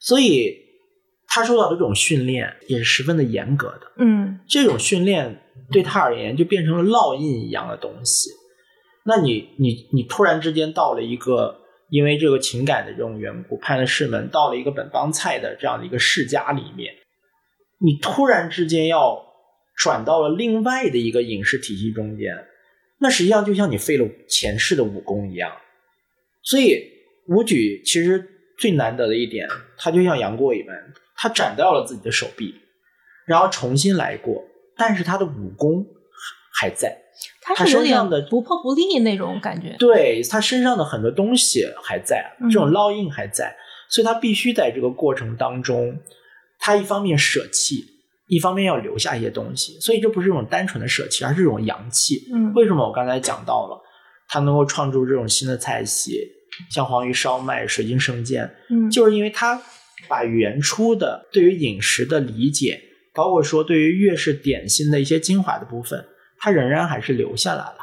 [0.05, 0.53] 所以，
[1.29, 3.93] 他受到的这种训练也是十分的严格的。
[3.99, 8.29] 嗯，这种训练对他而言就变成了烙印一样的东西。
[9.05, 16.93] 那你，你，你突然之间到了一个因为这个情感的这种缘故，派了师门到了一个本帮菜的这样的一个世家里面，
[17.79, 19.25] 你突然之间要
[19.77, 22.45] 转到了另外的一个影视体系中间，
[22.99, 25.53] 那实际上就像你废了前世的武功一样。
[26.43, 26.83] 所以，
[27.29, 28.31] 武举其实。
[28.63, 30.77] 最难得的一点，他就像杨过一般，
[31.17, 32.55] 他斩掉了自己的手臂，
[33.27, 34.45] 然后重新来过，
[34.77, 35.85] 但是他的武功
[36.55, 36.97] 还在，
[37.41, 39.75] 他身上的不破不立那种感觉。
[39.81, 43.57] 对他身上的很多东西还在，这种烙印还在，
[43.91, 45.99] 所以他必须在这个过程当中，
[46.61, 47.85] 他一方面舍弃，
[48.29, 52.29] 一方面要留下一些东西，所以这不是一种单纯的舍弃，而是一种阳气。
[52.33, 53.83] 嗯，为什么我刚才讲到了，
[54.29, 56.21] 他能够创出这种新的菜系？
[56.71, 59.63] 像黄鱼烧麦、水晶生煎，嗯，就是因为他
[60.09, 62.81] 把原初的对于饮食的理解，
[63.15, 66.05] 包括说对于粤式点心的一些精华的部分，
[66.39, 67.79] 他仍然还是留下来了。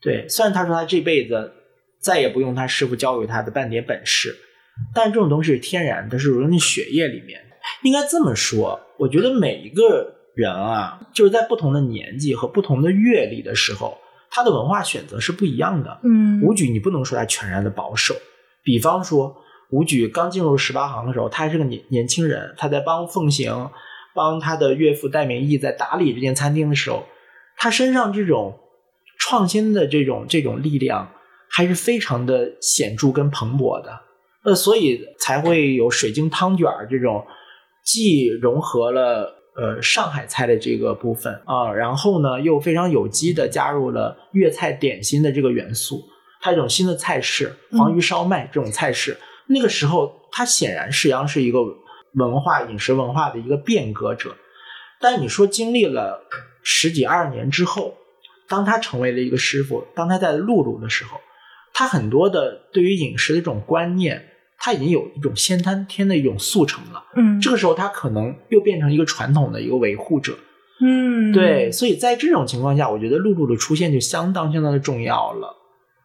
[0.00, 1.52] 对，虽然他说他这辈子
[2.00, 4.36] 再也不用他师傅教给他的半点本事，
[4.94, 7.40] 但这种东西是天然的，是融进血液里面。
[7.82, 13.98] 应该这么说，我觉得每一个人啊，就是在不同的年纪和不同的阅历的时候。
[14.30, 16.00] 他的文化选择是不一样的。
[16.02, 18.14] 嗯，武举你不能说他全然的保守。
[18.62, 19.36] 比方说，
[19.70, 23.70] 武举刚进入十八行的时候，他还是个年年轻人，他在帮奉行、
[24.14, 27.06] 帮他的岳父戴明义在打理这间餐厅的时候，
[27.56, 28.58] 他身上这种
[29.18, 31.10] 创新的这种这种力量，
[31.50, 34.00] 还是非常的显著跟蓬勃的。
[34.44, 37.26] 呃，所以才会有水晶汤卷这种，
[37.84, 46.02] 既融合了呃上海菜的这个部分啊，然后呢又非常有机的加入了粤菜点心的这个元素，
[46.40, 49.18] 它一种新的菜式黄鱼烧麦这种菜式，
[49.48, 51.60] 那个时候它显然实际上是一个
[52.14, 54.36] 文化饮食文化的一个变革者，
[55.00, 56.22] 但你说经历了
[56.62, 57.94] 十几二十年之后，
[58.48, 61.20] 当他成为了一个师傅，当他在露露的时候。
[61.74, 64.24] 他很多的对于饮食的这种观念，
[64.58, 67.04] 他已经有一种先天的一种速成了。
[67.16, 70.36] 嗯，这个时候他可能又变成一个传统的一个维护者。
[70.80, 75.56] 嗯，对，所以在这种情况下，我觉得露露的出现就相当相当的重要了。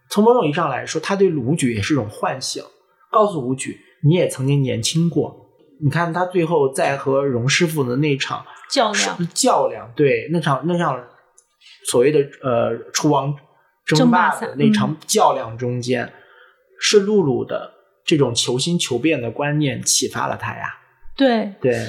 [0.10, 2.64] 从某种意义上来说，他对卢举也是一种唤醒，
[3.12, 5.36] 告诉卢举你也曾经年轻过。
[5.84, 11.04] 你看他最后在和荣师傅的那场较量，较量，对那场那场
[11.90, 13.36] 所谓的呃厨王。
[13.86, 16.14] 争霸的那场较量中间，
[16.80, 17.70] 是露露的
[18.04, 20.80] 这种求新求变的观念启发了他呀。
[21.16, 21.88] 对对，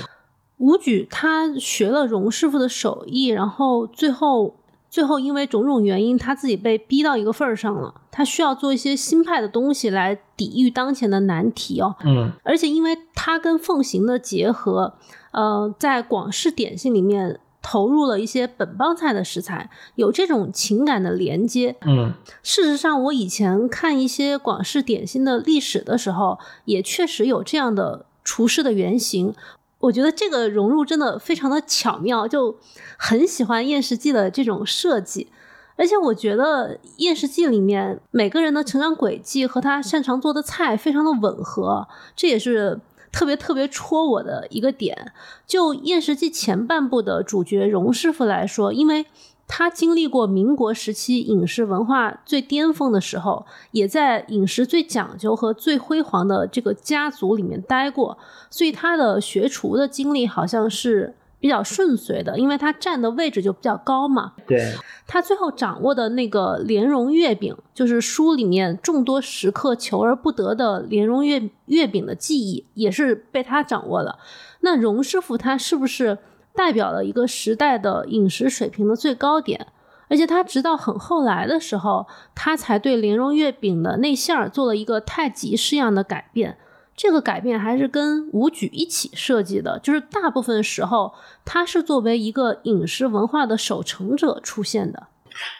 [0.58, 4.56] 武举他学了荣师傅的手艺，然后最后
[4.90, 11.96] 最后因为种种原因，他自己被逼到一个份儿上了，他需要做一些新派的东西来抵御当前的难题哦。
[12.04, 14.94] 嗯，而且因为他跟奉行的结合，
[15.32, 17.40] 呃，在广式点心里面。
[17.66, 21.74] 投入了一些本帮菜的食材，有这种情感的连接。
[21.80, 29.34] 嗯，事实上，我以前看一些广式点心的历史的时候，也确实有这样的厨师的原型。
[29.80, 32.58] 我觉得这个融入真的非常的巧妙，就
[32.98, 35.28] 很喜欢《厌食记》的这种设计。
[35.76, 42.80] 而且我觉得《厌食记》里面每个人的成长轨迹和他擅长做的菜非常的吻合，这也是。
[43.14, 45.12] 特别特别戳我的一个点，
[45.46, 49.06] 就《验食记》前半部的主角荣师傅来说，因为
[49.46, 58.18] 他经历过民国时期饮食文化最巅峰的时候，也在饮食最讲究和最辉煌的这个家族里面待过，
[58.50, 61.14] 所以他的学厨的经历好像是。
[61.44, 64.32] 比较顺遂的，因为他站的位置就比较高嘛。
[64.46, 64.72] 对，
[65.06, 74.18] 他最后掌握的那个莲蓉月饼，就是书里面众多食客求而不得的莲蓉月月饼的技艺，也是被他掌握了。
[74.60, 76.16] 那荣师傅他是不是
[76.54, 79.66] 代表了一个时代的饮食水平的最高点？
[80.08, 86.56] 而且他直到很后来的时候，他才对莲蓉月饼的内馅儿做了一个太极式样的改变。
[86.96, 91.12] 这个改变还是跟武举一起设计的，就是大部分时候
[91.44, 95.08] 他是作为一个饮食文化的守成者出现的。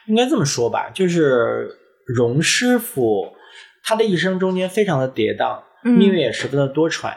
[0.07, 3.33] 应该这么说吧，就是荣师傅
[3.83, 7.17] 他的一生中间非常的跌宕，命运也十分的多舛，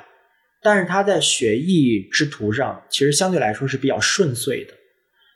[0.63, 4.73] 但是他在学艺之途上其实相对来说是比较顺遂的，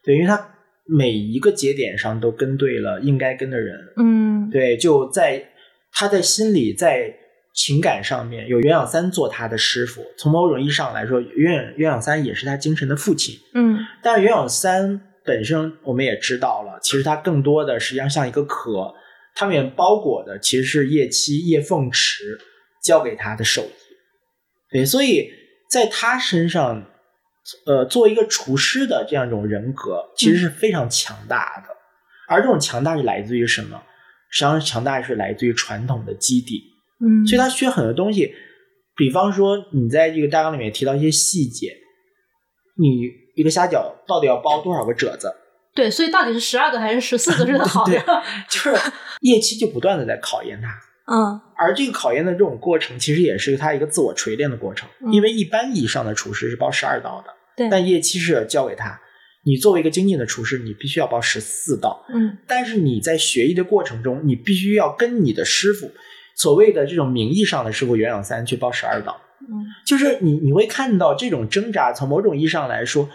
[0.03, 5.51] 对，因为他每一个节点上都跟对了应该跟的人，嗯，对，就在
[5.91, 7.20] 他在心里在。
[7.53, 13.37] 情感上面有袁小三做他的师傅，从某种意义上来说，袁袁养三也是他精神的父亲。
[13.53, 18.93] 嗯，但是袁小三本身我们也知道了，其实他更多的实际上像一个壳，
[19.35, 22.39] 它里面包裹的其实是叶七叶凤池
[22.83, 23.73] 教给他的手艺。
[24.71, 25.29] 对，所以
[25.69, 26.85] 在他身上，
[27.65, 31.73] 呃，作为一个厨师的这样一种人格，其实是非常强大的。
[32.29, 33.83] 而这种强大是来自于什么？
[34.29, 36.63] 实际上，强大是来自于传统的基底。
[37.03, 38.33] 嗯，所以他学很多东西，
[38.95, 41.75] 比方说你在这个大纲里面提到一些细节，
[42.77, 45.33] 你一个虾饺到底要包多少个褶子？
[45.73, 47.97] 对，所以到底是十二个还是十四个是好的？
[48.49, 48.75] 就是
[49.21, 50.67] 叶七就不断的在考验他，
[51.11, 58.99] 嗯，而这个考验的这种过程，其实也是他一个自我锤炼的过程，因为一般意义上的厨师是包十二道的，对，但叶七是教给他，
[59.45, 65.91] 你作为一个精进的厨师，你必须要包十四道，嗯，但是你在学艺的过程中，你必须要跟你的师傅。
[66.41, 73.07] 所谓的这种名义上的师傅袁养三去报十二道，嗯，就是你你会看到这种挣扎，从某种意义上来说，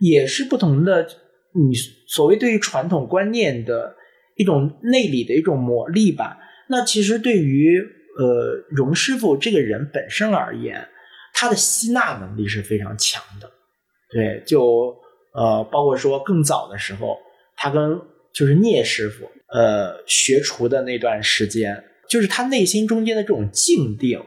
[0.00, 1.06] 也是不同的。
[1.54, 1.72] 你
[2.08, 3.94] 所谓对于传统观念的
[4.36, 6.38] 一种内里的一种磨砺吧。
[6.68, 7.78] 那其实对于
[8.18, 10.88] 呃荣师傅这个人本身而言，
[11.34, 13.48] 他的吸纳能力是非常强的。
[14.10, 14.96] 对，就
[15.34, 17.16] 呃包括说更早的时候，
[17.54, 18.00] 他跟
[18.32, 21.84] 就是聂师傅呃学厨的那段时间。
[22.12, 24.22] 就是他内心中间的这种静定，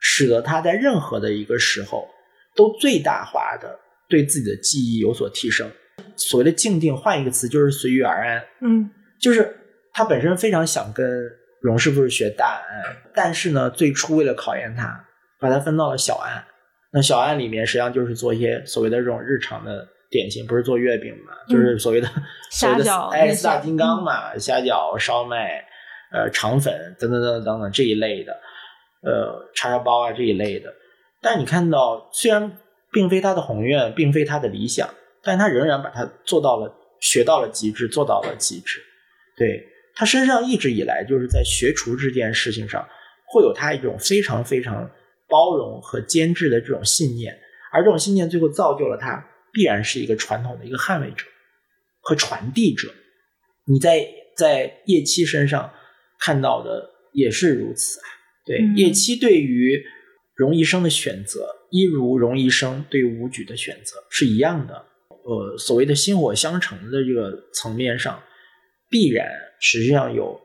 [0.00, 2.08] 使得他在任何的一个时候
[2.56, 3.78] 都最大化的
[4.08, 5.70] 对自己的记忆有所提升。
[6.16, 8.44] 所谓的静定，换一个词就是随遇而安。
[8.60, 9.56] 嗯，就是
[9.92, 11.06] 他本身非常想跟
[11.62, 15.04] 荣师傅学大安，但是呢，最初为了考验他，
[15.38, 16.44] 把他分到了小安。
[16.90, 22.08] 那小安里面实际上就是做一些所谓的这种日常的点心，不是做月饼嘛，就是所谓的
[22.50, 25.67] 虾饺，哎，四大金刚嘛，虾饺、烧麦。
[26.12, 28.32] 呃肠粉等等等等等这一类的，
[29.02, 30.74] 呃叉烧包啊这一类的。
[31.20, 32.58] 但你看到，虽然
[32.92, 34.88] 并非他的宏愿，并非他的理想，
[35.22, 38.80] 但他仍然把它做到了，学到了极致，做到了极致。
[39.36, 42.88] 对他身上一直以来就是在学厨这件事情上，
[43.26, 44.90] 会有他一种非常非常
[45.28, 47.36] 包容和坚持的这种信念，
[47.72, 51.24] 而这种信念最后造就了他必然是一个传统的一个捍卫者
[52.00, 52.88] 和传递者。
[53.66, 54.06] 你在
[54.36, 55.72] 在叶七身上
[56.18, 58.06] 看到的也是如此啊。
[58.44, 59.82] 对叶七对于
[60.34, 64.86] 荣医生的选择，一如荣医生对武举的选择是一样的。
[65.10, 68.22] 呃，所谓的薪火相承的这个层面上，
[68.88, 69.28] 必然
[69.60, 70.40] 实际上有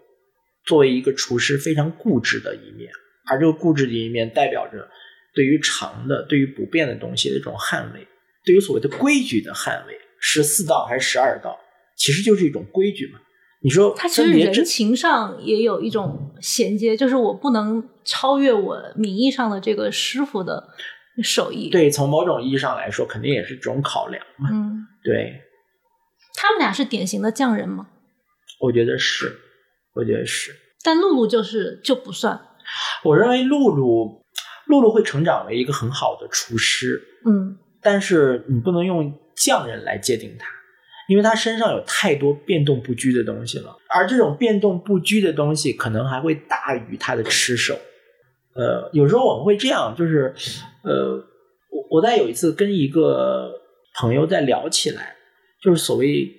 [0.65, 2.91] 作为一个厨师非常固执的一面，
[3.31, 4.89] 而这个固执的一面代表着
[5.33, 8.05] 对于长的、对于不变的东西的一种捍卫，
[8.43, 9.97] 对于所谓的规矩的捍卫。
[10.19, 11.57] 十四道还是十二道，
[11.95, 13.19] 其实就是一种规矩嘛。
[13.63, 20.67] 你说，他其实人情上也有一种衔接，就是我不能超越我名义上的这个师傅的
[21.23, 21.69] 手艺。
[21.69, 24.49] 对，从某种意义上来说，肯定也是这种考量嘛。
[24.51, 25.41] 嗯，对。
[26.35, 27.87] 他们俩是典型的匠人吗？
[28.59, 29.33] 我觉得是，
[29.93, 30.51] 我觉得是。
[30.83, 32.41] 但露露就是就不算。
[33.03, 34.25] 我认为露露，
[34.67, 37.01] 露露会成长为一个很好的厨师。
[37.25, 40.47] 嗯，但是你不能用匠人来界定他。
[41.07, 47.77] 因为他身上有太多变动不居的东西了，而这种变动不居的东西可能还会大于他的吃手。
[48.55, 50.33] 呃，有时候我们会这样，就是，
[50.83, 51.15] 呃，
[51.71, 53.51] 我我在有一次跟一个
[53.95, 55.15] 朋友在聊起来，
[55.61, 56.31] 就是所谓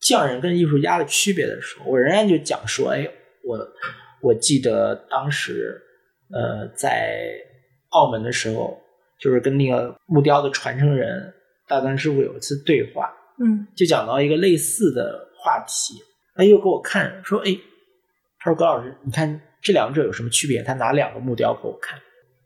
[0.00, 3.06] 匠人跟艺术家的区别的时候，我仍然就讲说，哎，
[3.44, 3.68] 我
[4.22, 5.80] 我记得当时，
[6.30, 7.30] 呃，在
[7.90, 8.80] 澳门的时候，
[9.20, 11.32] 就是跟那个木雕的传承人
[11.68, 13.14] 大丹师傅有一次对话。
[13.40, 15.94] 嗯，就讲到一个类似的话题，
[16.34, 17.56] 他又给我看说，哎，
[18.38, 20.62] 他说高老师，你看这两者有什么区别？
[20.62, 21.98] 他拿两个木雕给我看，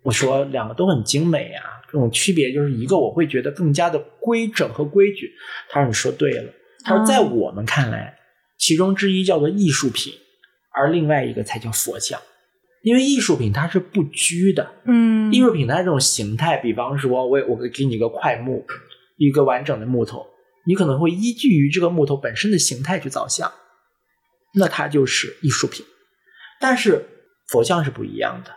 [0.02, 5.32] 我说两个都很精美啊，这种区别就是一个我会觉得更加的规整和规矩。
[5.68, 6.52] 他说你说对了，
[6.84, 8.18] 他说在我们看来，
[8.58, 10.12] 其中之一叫做艺术品，
[10.72, 12.20] 而另外一个才叫佛像，
[12.82, 18.64] 因为艺术品它是不拘的，嗯，艺术品它这种形态，比方说我我给你一个块木，
[19.16, 20.26] 一个完整的木头。
[20.64, 23.52] 你可能会依据于这个木头本身的形态去造像，
[24.54, 25.84] 那它就是艺术品。
[26.60, 27.04] 但是
[27.48, 28.52] 佛像是不一样的，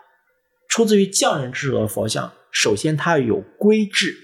[0.70, 4.16] 出自于匠人之手的佛像，首先它有规制，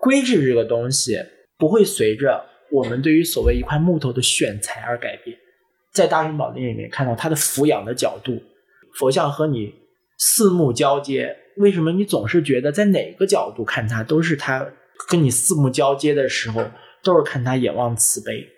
[0.00, 1.16] 规制这个东西
[1.56, 5.38] 不会随着我们对于所谓一块木头的选材而改变。
[5.92, 8.42] 在大雄宝殿里面看到它的俯仰的角度，
[8.94, 9.72] 佛像和你
[10.18, 14.66] 四目交接，为什么你总是觉得在哪个角度看它都是它
[15.08, 16.68] 跟你四目交接的时候？
[17.06, 18.48] 都是看他眼望慈悲，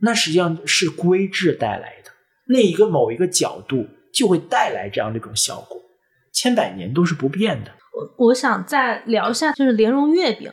[0.00, 2.10] 那实际上是规制带来的。
[2.46, 5.80] 那一个某一个角度就会带来这样的一种效果，
[6.32, 7.72] 千百年都是不变的。
[7.92, 10.52] 我我想再聊一下，就是莲蓉月饼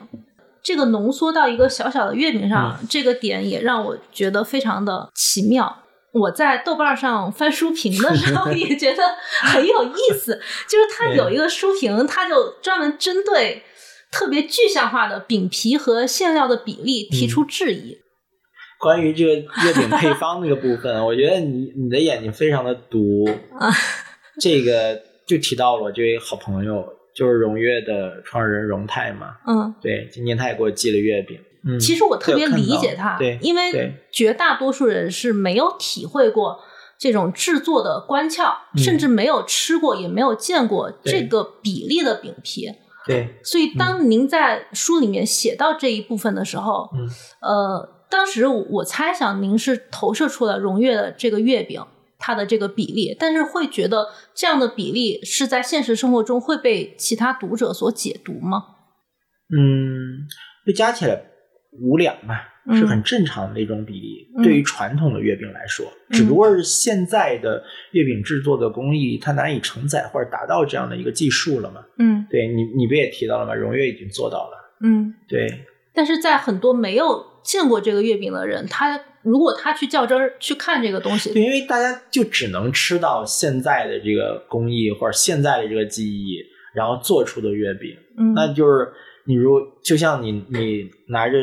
[0.63, 5.83] 这个浓缩到一个小小的月饼上，这个点也让我觉得非常的奇妙。
[6.13, 9.03] 我在豆瓣上翻书评的时候 也觉得
[9.43, 13.63] 很有意思，就是它有一个书评，它就专门针对。
[14.11, 17.97] 特别具象化的饼皮和馅料的比例提出质疑。
[18.79, 23.27] 关于这个月饼配方那个部分，我觉得你你的眼睛非常的毒
[23.59, 23.71] 啊。
[24.39, 26.85] 这个就提到了我这位好朋友，
[27.15, 29.35] 就是荣月的创始人荣泰嘛。
[29.47, 31.39] 嗯，对，今天他也给我寄了月饼。
[31.67, 36.59] 嗯，其实我特别理解他，对，因为绝大多数人是没有体会过
[36.99, 42.69] 这种制作的关窍，甚至没有吃过，也没有见过这个比例的饼皮。
[43.07, 47.09] 对，所以当您在书里面写到这一部分的时候，嗯，
[47.41, 51.83] 呃，当时我猜想您是投射出了荣月的这个月饼
[52.19, 58.63] 它的这个比例，但是会觉得这样的比例是在现实生活中会被其他读者所解读吗？
[59.55, 60.27] 嗯，
[60.65, 61.23] 就加起来
[61.81, 62.35] 五两嘛。
[62.75, 71.81] 是很正常的一种比例，对于传统的月饼来说，只不过是现在的月饼制作的工艺它难以承载或者达到这样的一个技术了嘛？
[71.97, 73.53] 嗯，对你你不也提到了吗？
[73.53, 74.77] 荣月已经做到了。
[74.81, 75.47] 嗯，对。
[75.93, 86.39] 但是在很多没有见过这个月饼的人，他如果他去较真儿去看这个东西，对，因为大家就只能吃到现在的这个工艺或者现在的这个技艺，
[86.75, 88.91] 然后做出的月饼，嗯，那就是
[89.25, 91.37] 你如就像你你拿着。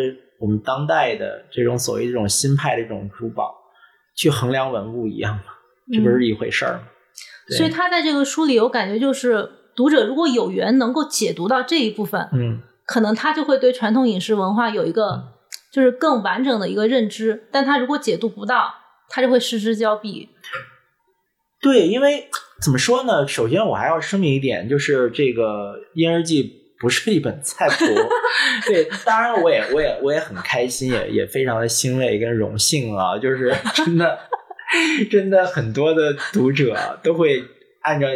[0.44, 3.54] 我们当代的这种所谓这种新派的这种珠宝，
[4.14, 5.44] 去衡量文物一样吗，
[5.90, 6.82] 这不是一回事儿吗？
[7.56, 15.32] 所以他在这个书里，我感觉就是读者如果有缘能够解读到这一部分，嗯，可能他就会对传统饮食文化有一个
[15.72, 17.48] 就是更完整的一个认知。
[17.50, 18.74] 但他如果解读不到，
[19.08, 20.28] 他就会失之交臂。
[21.62, 22.28] 对，因为
[22.60, 23.26] 怎么说呢？
[23.26, 26.44] 首先我还要声明一点，就是这个《婴儿记》
[26.78, 27.84] 不是一本菜谱。
[28.66, 33.18] 对，当然我也我也我也很开心，也也非常的欣慰跟荣幸啊！
[33.18, 34.18] 就是 真的
[35.10, 37.42] 真的很多的读者都会
[37.82, 38.08] 按照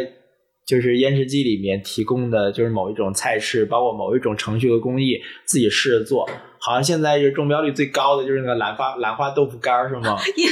[0.65, 6.29] 就是《燕食记》里面提供的就是某一种菜式，包括某一种程序和工艺，自己试着做。
[6.59, 10.17] 好像现在就中标率最高的就是那个兰花兰花豆腐干儿，是吗？
[10.35, 10.51] 因为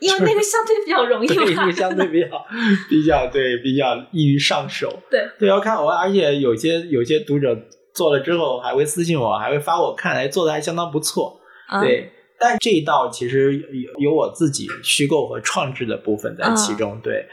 [0.00, 2.46] 因为那个相对比较容易对，嘛那个相对比较
[2.88, 5.02] 比较对比较易于上手。
[5.10, 7.56] 对对，要看我，而且有些有些读者
[7.94, 11.40] 做了之后还会私信我，还会发我看，哎，做的还相当不错。
[11.68, 16.98] 啊对，但这一道其实有有我自己虚构和创制的部分在其中。
[17.02, 17.26] 对，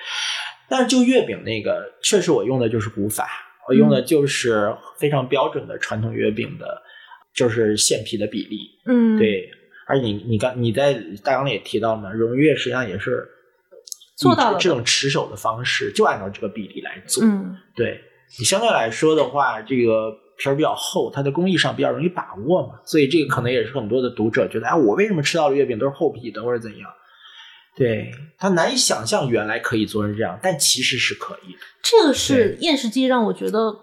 [0.70, 3.28] 但是就月饼那个，确实我用的就是古法，
[3.70, 6.82] 我用的就是非常标准的传统月饼的，
[7.34, 8.58] 就是馅皮的比例。
[8.86, 9.50] 嗯，对，
[9.88, 13.28] 而你你刚你在大纲里也提到了嘛，荣誉月实际上也是
[14.16, 17.24] 做到了这种持手的方式，就按照这个比例来做。
[17.24, 18.02] 嗯对
[18.40, 26.90] 你相对来说的话，这个皮儿比较厚，它的工艺上比较容易把握嘛，所以这个可能也是很多的读者觉得，哎，我为什么吃到的月饼都是厚皮的，或者怎样？
[27.78, 31.60] 对他难以想象原来可以做成这样，但其实是可以的。
[31.84, 33.74] 这个是验视机让我觉得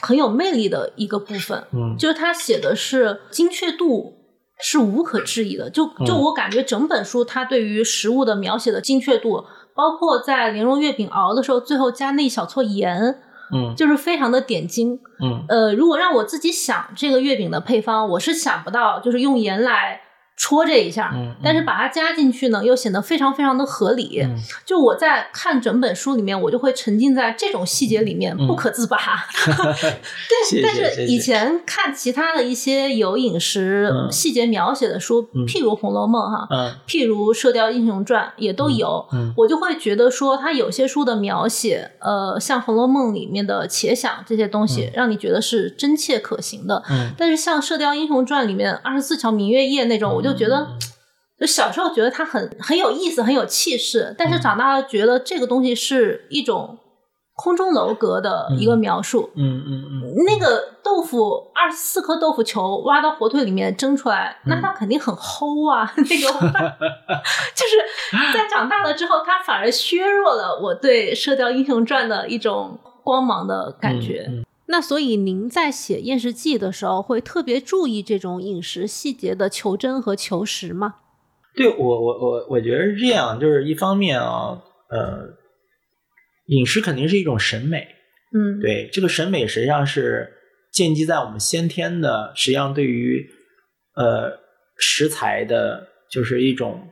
[0.00, 4.21] 很有魅力的一个部分，嗯就是他写的是精确度
[4.62, 5.68] 是无可置疑的。
[5.68, 9.44] 就就嗯我感觉整本书它对于食物的描写的精确度，
[9.74, 13.20] 包括在莲蓉月饼熬的时候，最后加那一小撮盐，
[13.52, 15.00] 嗯就是非常的点睛。
[15.20, 20.00] 嗯呃，如果让我自己想这个月饼的配方，我是想不到，就是用盐来
[20.42, 24.20] 戳这一下，但是把它加进去呢，又显得非常非常的合理。
[24.22, 24.36] 嗯。
[24.66, 28.48] 就我在看整本书里面，我就会沉浸在这种细节里面，嗯。
[28.48, 28.98] 不可自拔。
[30.50, 34.10] 谢谢但是以前看其他的一些有饮食嗯。
[34.10, 35.46] 细节描写的书，嗯。
[35.46, 36.74] 譬如《红楼梦》哈，嗯。
[36.88, 39.32] 譬如《射雕英雄传》也都有，嗯。
[39.36, 46.82] 我就会觉得说，它有些书的描写，呃，像《红楼梦》里面的且想这些东西，让你觉得是真切可行的。
[46.90, 47.12] 嗯。
[47.16, 50.68] 但是像《射雕英雄传》里面二十四桥明月夜那种，我就觉嗯得，
[51.40, 56.78] 就小时候觉得它很很有意思，很有气势，但是嗯长大了觉得这个东西是一种
[57.34, 59.30] 空中楼阁的一个描述。
[59.34, 65.90] 嗯嗯嗯那个豆腐二十四颗豆腐球挖到火腿里面蒸出来，那嗯它肯定很齁啊！
[65.96, 66.06] 那个
[67.56, 74.26] 就是在长大了之后，它反而削弱了我对《射雕英雄传》的一种光芒的感觉。
[74.28, 80.94] 嗯嗯那所以您在写《验食记》的时候，会特别注意这种饮食细节的求真和求实吗？
[81.54, 85.28] 对我我我我觉得是这样，就是一方面啊，呃，
[86.46, 87.86] 饮食肯定是一种审美，
[88.32, 90.32] 嗯，，对这个审美实际上是
[90.72, 93.28] 建基在我们先天的，实际上对于
[93.94, 94.38] 呃
[94.78, 96.88] 食材的，就是一种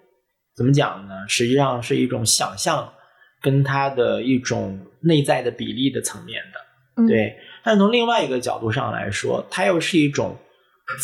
[0.54, 1.14] 怎么讲呢？
[1.26, 2.92] 实际上是一种想象
[3.40, 6.60] 跟它的一种内在的比例的层面的。
[7.02, 10.36] 嗯、，对，但从另外一个角度上来说，它又是一种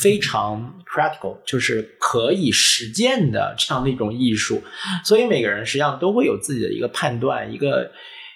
[0.00, 4.62] 非常 practical，就是可以实践的这样的一种艺术。
[5.04, 7.90] 所以每个人实际上都会有自己的一个判断，一个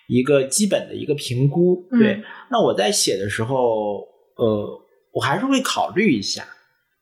[0.09, 1.87] 一个基本的一个评估。
[1.99, 4.07] 对，嗯那我在写的时候，
[4.37, 4.81] 呃，
[5.13, 6.45] 我还是会考虑一下，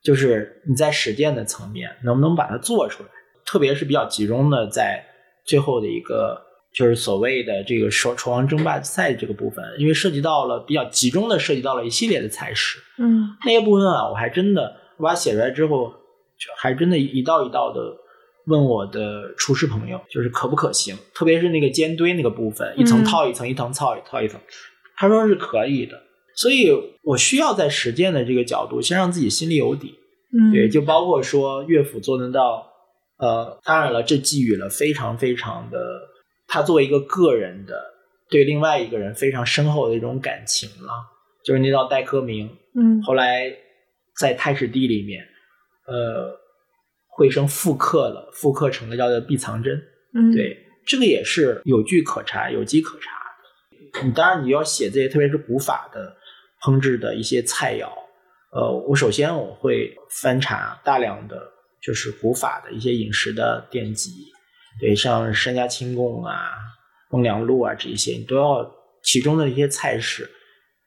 [0.03, 3.09] 就是你在实践的层面能不能把它做出来，
[3.45, 5.05] 特别是比较集中的在
[5.45, 6.48] 最后的一个。
[6.79, 13.37] 就是所谓的这个厨厨王争霸赛这个部分，因为涉及到了比较集中的涉及到了一系列的菜式，嗯。
[13.45, 15.89] 那些部分啊，我还真的我把它写出来之后，
[16.39, 17.81] 就还真的一道一道的
[18.47, 23.05] 问我的厨师朋友，就是可不可行，特别是那个煎堆那个部分，一层嗯。
[23.05, 24.41] 套一层，一层套一套一层，
[24.97, 26.01] 他说是可以的，
[26.37, 26.71] 所以
[27.03, 29.95] 我需要在实践的这个角度，先让自己心里有底，
[30.33, 32.65] 嗯，对，就包括说乐府做得到，
[33.19, 35.79] 呃，当然了，这寄予了非常非常的，
[36.49, 37.95] 他作为一个个人的
[38.29, 40.93] 对另外一个人非常深厚的一种感情了，
[41.45, 43.55] 就是那道待客名，嗯后来
[44.19, 45.25] 在太史第里面，
[45.87, 46.37] 呃，
[47.07, 49.81] 惠生复刻了，复刻成了叫做碧藏针，
[50.15, 54.07] 嗯，对，这个也是有据可查，有迹可查的。
[54.07, 56.17] 你当然你要写这些，特别是古法的
[56.63, 57.89] 烹制的一些菜肴，
[58.53, 64.11] 呃，我首先我会翻查大量的就是古法的一些饮食的典籍，
[64.81, 66.53] 对，像山家清供啊、
[67.11, 68.71] 孟良路啊这些，你都要
[69.03, 70.31] 其中的一些菜式，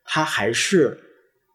[0.05, 0.99] 它还是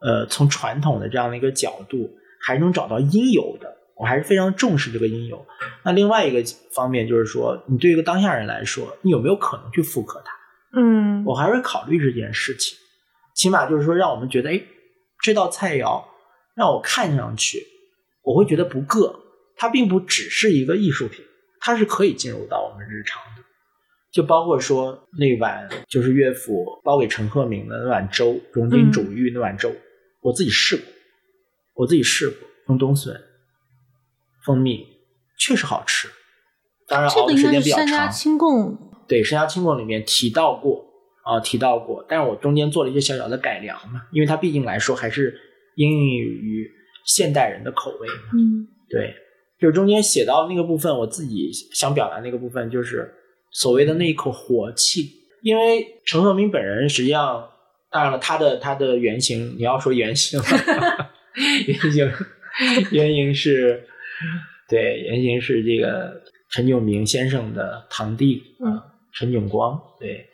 [0.00, 2.10] 呃从传统的这样的一个角度，
[2.40, 3.74] 还能找到应有的。
[3.98, 5.46] 我还是非常重视这个应有。
[5.82, 10.32] 那另外一个方面就是说，你对一个当下人来说，你有没有可能去复刻它？
[10.78, 12.76] 嗯，我还会考虑这件事情，
[13.34, 14.60] 起码就是说，让我们觉得，哎，
[15.22, 16.04] 这道菜肴
[16.54, 17.66] 让我看上去，
[18.20, 19.18] 我会觉得不硌，
[19.56, 21.24] 它并不只是一个艺术品，
[21.66, 23.42] 它是可以进入到我们日常的。
[24.12, 29.74] 就包括说那碗就是岳父包给陈鹤鸣的那碗粥，荣金煮玉那碗粥，
[30.22, 30.84] 我自己试过，
[31.74, 32.38] 我自己试过
[32.68, 33.20] 用冬笋、
[34.44, 34.86] 蜂蜜，
[35.40, 36.08] 确实好吃。
[36.86, 37.86] 当然熬的时间比较长。
[37.88, 40.86] 三家清供对山家清供里面提到过
[41.24, 45.36] 啊，提到过，但是我中间做了一些小小的改良嘛，因为它毕竟来说还是
[45.74, 46.70] 应用于
[47.04, 48.30] 现代人的口味嘛。
[48.34, 49.12] 嗯，对，
[49.58, 53.14] 就是中间写到那个部分，我自己想表达那个部分就是
[53.50, 55.10] 所谓的那一口火气，
[55.42, 57.48] 因为陈鹤鸣本人实际上，
[57.90, 60.40] 当然了，他的他的原型，你要说原型，
[61.66, 62.12] 原型
[62.90, 63.84] 原型是，
[64.68, 66.22] 对，原型是这个。
[66.48, 68.80] 陈炯明先生的堂弟，嗯，
[69.12, 70.24] 陈炯光，对。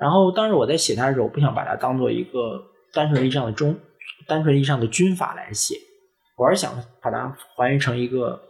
[0.00, 3.78] 然后当时我在写他的时候，我不想把它当做一个单纯意义上的中，
[4.26, 5.76] 单纯意义上的军阀来写，
[6.36, 8.40] 我是想把它还原成一个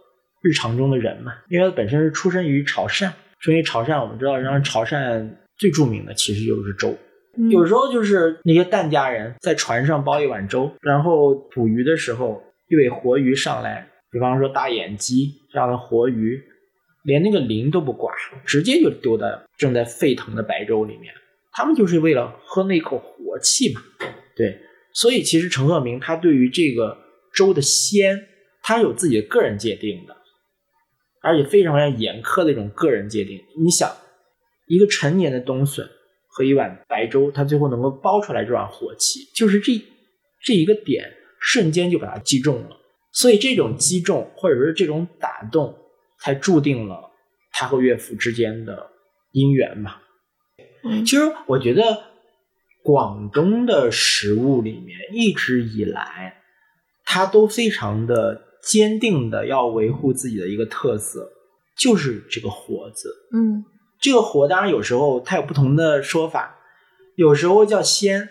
[0.41, 1.33] 日常中的人嘛。
[1.49, 3.09] 因为他本身是出身于潮汕，
[3.39, 6.95] 出身于潮汕，我们知道，然后潮汕最著名的其实就是粥。
[7.49, 16.43] 有时候就是那些疍家人在船上煲一碗粥，然后捕鱼的时候，一尾活鱼上来，比方说大眼鸡这样的活鱼。
[17.03, 18.11] 连那个鳞都不刮，
[18.45, 21.13] 直接就丢在正在沸腾的白粥里面。
[21.53, 23.79] 他们就是为了喝那口活气嘛。
[24.35, 24.59] 对，
[24.91, 26.97] 所以其实陈鹤鸣他对于这个
[27.37, 28.19] 粥的鲜，
[28.63, 30.17] 他有自己的个人界定的，
[31.21, 33.39] 而且非常非常严苛的一种个人界定。
[33.63, 33.95] 你想，
[34.67, 35.87] 一个陈年的冬笋
[36.27, 39.73] 和一碗白粥，它最后能够煲出来这碗火气，就是这
[40.43, 42.77] 这一个点瞬间就把它击中了。
[43.13, 45.77] 所以这种击中或者说这种打动。
[46.19, 47.11] 才注定了
[47.51, 48.89] 他和岳父之间的
[49.33, 50.01] 姻缘吧。
[50.83, 52.05] 嗯，其实我觉得
[52.83, 56.36] 广东的食物里面一直以来，
[57.09, 61.31] 他都非常的坚定的要维护自己的一个特色，
[61.77, 63.09] 就是这个“活”字。
[63.33, 63.63] 嗯，
[64.01, 66.57] 这个“活”当然有时候它有不同的说法，
[67.15, 68.27] 有时候叫鲜，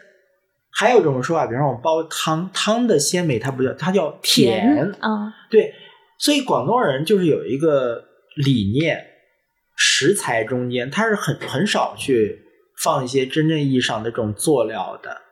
[0.70, 5.72] 还有一种说法，比方说我们煲汤，汤的鲜美它不叫，它叫甜啊，对。
[6.18, 8.04] 所以广东人就是有一个
[8.36, 9.06] 理念，
[9.74, 12.42] 食材中间它是很很少去
[12.78, 15.22] 放一些真正意义上的这种佐料的，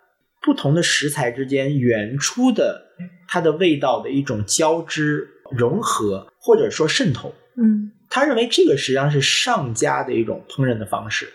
[0.40, 2.84] 不同的食材之间原初的
[3.26, 7.34] 它的味道的一种交织融合或者说渗透。
[7.57, 11.32] 嗯，他认为这个实际上是上佳的一种烹饪的方式，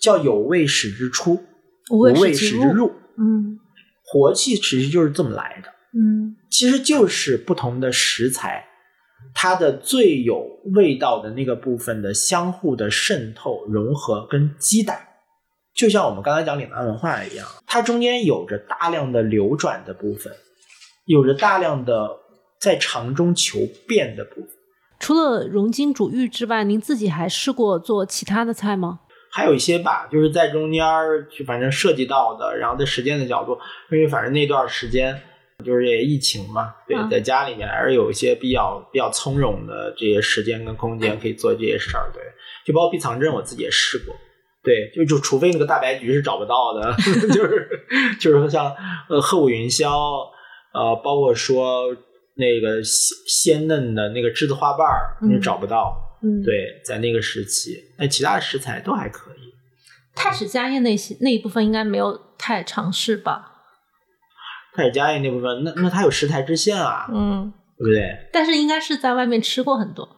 [0.00, 1.44] 叫有味始之出，
[1.90, 2.92] 无味始之入。
[3.18, 3.58] 嗯，
[4.04, 5.68] 活气其实就是这么来的。
[5.94, 8.64] 嗯，其实就是不同的食材。
[9.34, 14.98] 它的最有味道的那个部分的相互的渗透、融合跟击打，
[15.74, 20.32] 就像我们刚才讲岭南文化一样，它中间有着大量的流转的部分，
[21.08, 22.18] 有着大量的
[22.60, 24.50] 在常中求变的部分。
[25.00, 29.00] 除了荣金煮玉之外，您自己还试过做其他的菜吗？
[29.32, 30.84] 还有一些吧，就是在中间
[31.36, 33.58] 就反正涉及到的，然后在时间的角度，
[33.90, 35.20] 因为反正那段时间。
[35.64, 42.22] 就是也疫情嘛，对，在家里面还是有一些比较比较从容的这些时间跟空间可以做这些事儿，对。
[42.64, 44.14] 就包括避藏针，我自己也试过，
[44.62, 46.94] 对，就就除非那个大白菊是找不到的，
[47.34, 47.68] 就是
[48.20, 48.72] 就是说像
[49.08, 49.90] 呃鹤舞云霄，
[50.72, 51.96] 呃，包括说
[52.34, 59.38] 那个鲜鲜嫩的那个栀子花瓣儿，你找不到，嗯，对，在那个时期，那其他的食材都还可以。
[60.14, 63.54] 太史家宴那些那一部分应该没有太尝试吧。
[64.74, 68.28] 太史家宴那部分，那那它有食材之限啊，嗯，对不对？
[68.32, 70.08] 但是应该是在外面吃过很多。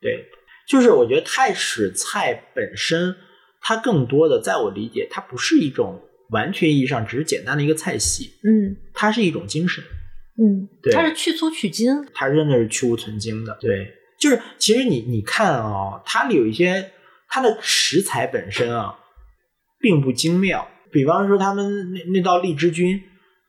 [0.00, 0.26] 对，
[0.68, 3.16] 就是我觉得太史菜本身，
[3.60, 6.00] 它更多的，在我理解，它不是一种
[6.30, 9.82] 完全意义上只是简单的一个菜系，嗯，它是一种精神，
[10.38, 16.90] 嗯，对，它是去粗取精，它真的是去无存精的，对，就是其实你你看啊，它里有一些
[17.28, 18.98] 它的食材本身啊，
[19.80, 23.00] 并不精妙，比方说他们那那道荔枝菌。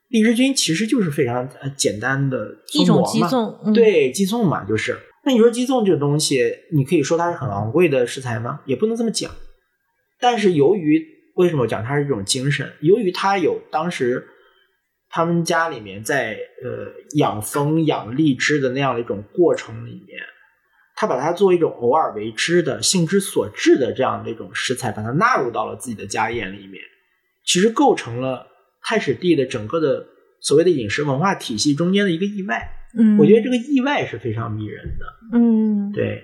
[0.09, 4.97] 荔枝菌其实就是非常呃简单的一种鸡枞，对鸡枞嘛，就是。
[5.25, 8.61] 那你说鸡枞这个东西，你可以说它是很昂贵的食材吗？
[8.63, 9.29] 也不能这么讲。
[10.17, 12.71] 但是由于为什么讲它是一种精神？
[12.79, 14.25] 由于它有当时
[15.09, 20.19] 他们家里面在呃养蜂养荔枝的那样的一种过程里面，
[20.95, 26.81] 他把它作为一种偶尔为之的兴之所至的这样的一种食材，把它纳入到了自己的家宴里面，
[27.45, 28.47] 其实构成了。
[28.79, 30.05] 太史帝的整个的
[30.39, 36.23] 所谓的饮食文化体系中间的一个意外，嗯，我觉得这个意外是非常迷人的，嗯，对。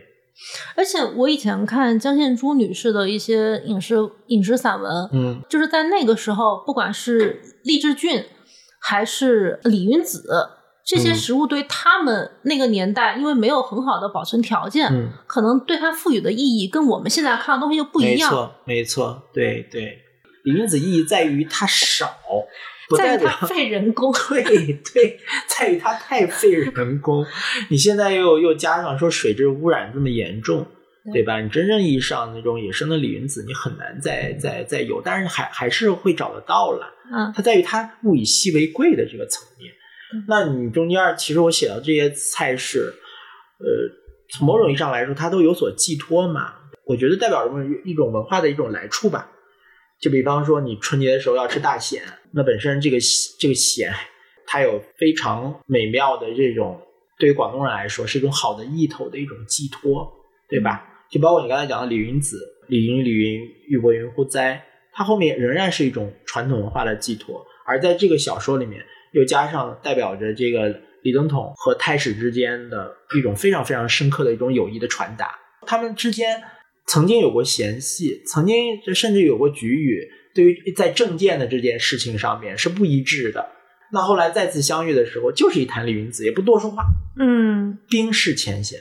[0.78, 8.24] 而且我以前看江献珠女士的一些饮食饮食散文，嗯，就是在那个时候，不管是荔枝菌
[8.86, 10.28] 还是李云子，
[10.86, 18.30] 这些食物对他们那个年代，因为没有很好的保存条件，嗯，可能对它赋予的意义跟我们现在看的东西就不一样。
[18.30, 20.00] 没错，没错，对对，
[20.44, 22.14] 李云子意义在于它少，
[22.90, 24.12] 不在于它费人工。
[24.28, 25.18] 对对，
[25.48, 27.26] 在于它太费人工。
[27.70, 30.68] 你现在又又加上说水质污染这么严重，
[31.12, 31.42] 对吧？
[31.42, 36.94] 你真正意义上那种野生的李云子，你很难再再再有，但是还还是会找得到了。
[37.12, 39.74] 嗯它在于它物以稀为贵的这个层面
[40.14, 40.24] 嗯。
[40.28, 42.94] 那你中间其实我写到这些菜式，
[43.60, 43.68] 呃，
[44.32, 46.54] 从某种意义上来说，它都有所寄托嘛。
[46.86, 49.30] 我觉得代表着一种文化的一种来处吧。
[50.00, 52.02] 就比方说，你春节的时候要吃大咸，
[52.32, 52.98] 那本身这个
[53.40, 53.94] 这个咸，
[54.46, 56.82] 它有非常美妙的这种，
[57.18, 60.12] 对于广东人来说是一种好的意头的一种寄托，
[60.48, 60.90] 对吧？
[61.10, 75.36] 就包括你刚才讲的李云子、李云、李云、玉伯云乎哉，他后面仍然是一种传统文化的寄托，而在这个小说里面，又加上代表着这个李登统和太史之间的一种非常非常深刻的一种友谊的传达，
[75.68, 76.42] 他们之间
[76.88, 78.56] 曾经有过嫌隙，曾经
[78.96, 83.50] 甚至有过局域，对于在政见的这件事情上面是不一致的。
[83.92, 86.84] 那后来再次相遇的时候，就是一谈李云子，也不多说话，
[87.20, 88.80] 嗯冰释前嫌。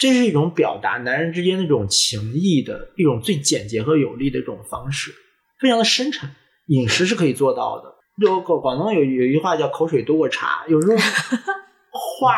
[0.00, 5.12] 这是一种表达男人之间那种情谊的一种最简洁和有力的一种方式，
[5.60, 6.30] 非常的深沉。
[6.68, 7.84] 饮食是可以做到的。
[8.20, 10.96] 就广广东有有一句话叫“口水多过茶”，有时候
[11.92, 12.34] 话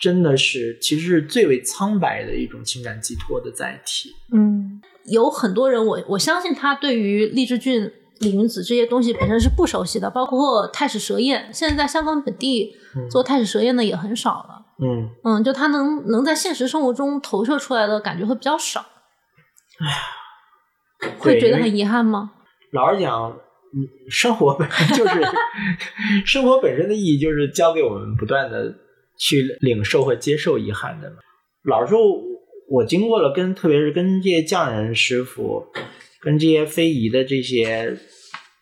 [0.00, 4.10] 真的是其实是最为苍白的一种情感寄托的载体。
[4.32, 7.90] 嗯，有很多人我我相信他对于荔枝菌、
[8.20, 14.63] 李云子这些东西本身是不熟悉的，包括太史蛇宴，现在在香港本地嗯做太史蛇宴的也很少了。
[14.80, 18.80] 嗯，嗯，就他能能在现实生活中投射出来的感觉会比较少，
[19.80, 22.32] 哎会觉得很遗憾吗？
[22.72, 23.36] 老实讲，
[24.08, 25.22] 生活本身 就是
[26.24, 28.74] 生活本身的意义，就是教给我们不断的
[29.18, 31.16] 去领受和接受遗憾的嘛。
[31.64, 32.00] 老实说，
[32.70, 35.66] 我经过了跟特别是跟这些匠人师傅、
[36.20, 37.96] 跟这些非遗的这些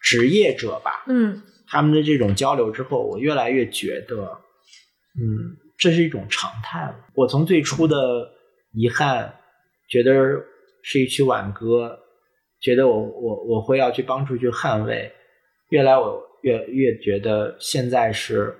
[0.00, 4.38] 职业者吧，嗯他们的这种交流之后，我越来越觉得，
[5.18, 6.94] 嗯，这是一种常态了。
[7.14, 7.96] 我从最初的
[8.72, 9.34] 遗憾，
[9.88, 10.12] 觉得
[10.82, 11.98] 是一曲挽歌，
[12.60, 15.12] 觉得我我我会要去帮助去捍卫，
[15.70, 18.54] 越来我越越觉得现在是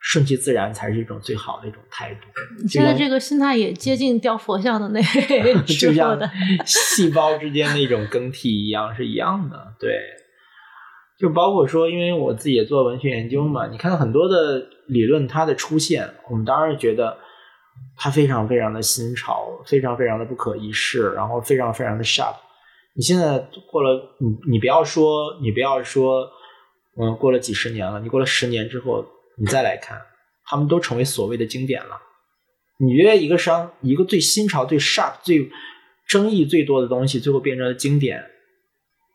[0.00, 2.26] 顺其自然才是一种最好的一种态度。
[2.60, 5.00] 你现在这个心态也接近雕佛像的那
[5.64, 6.18] 就吃像
[6.64, 9.74] 细胞之间的一种更替一样，是一样的。
[9.78, 9.98] 对，
[11.18, 17.16] 就包括说，因为我自己也做文学研究嘛，你看到很多的理论它的出现，我们当然觉得
[17.96, 22.34] 它非常非常的新潮，非常非常的不可一世，然后非常非常的 sharp。
[22.94, 23.38] 你现在
[23.70, 26.28] 过了，你你不要说，你不要说，
[26.98, 29.04] 嗯，过了几十年了，你过了十年之后，
[29.38, 30.00] 你再来看，
[30.46, 31.98] 他们都成为所谓的经典了。
[32.78, 35.50] 你觉得一个商一个最新潮、最 sharp、最
[36.06, 38.22] 争议最多的东西，最后变成了经典，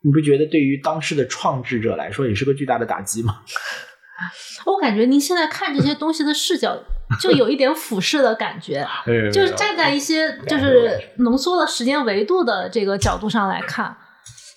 [0.03, 3.41] 你不觉得对于当时的创制者来说也是个巨大的打击吗？
[4.65, 6.77] 我感觉您现在看这些东西的视角，
[7.19, 8.87] 就有一点俯视的感觉，
[9.31, 13.97] 就是站在一些就是浓缩的时间维度的这个角度上来看。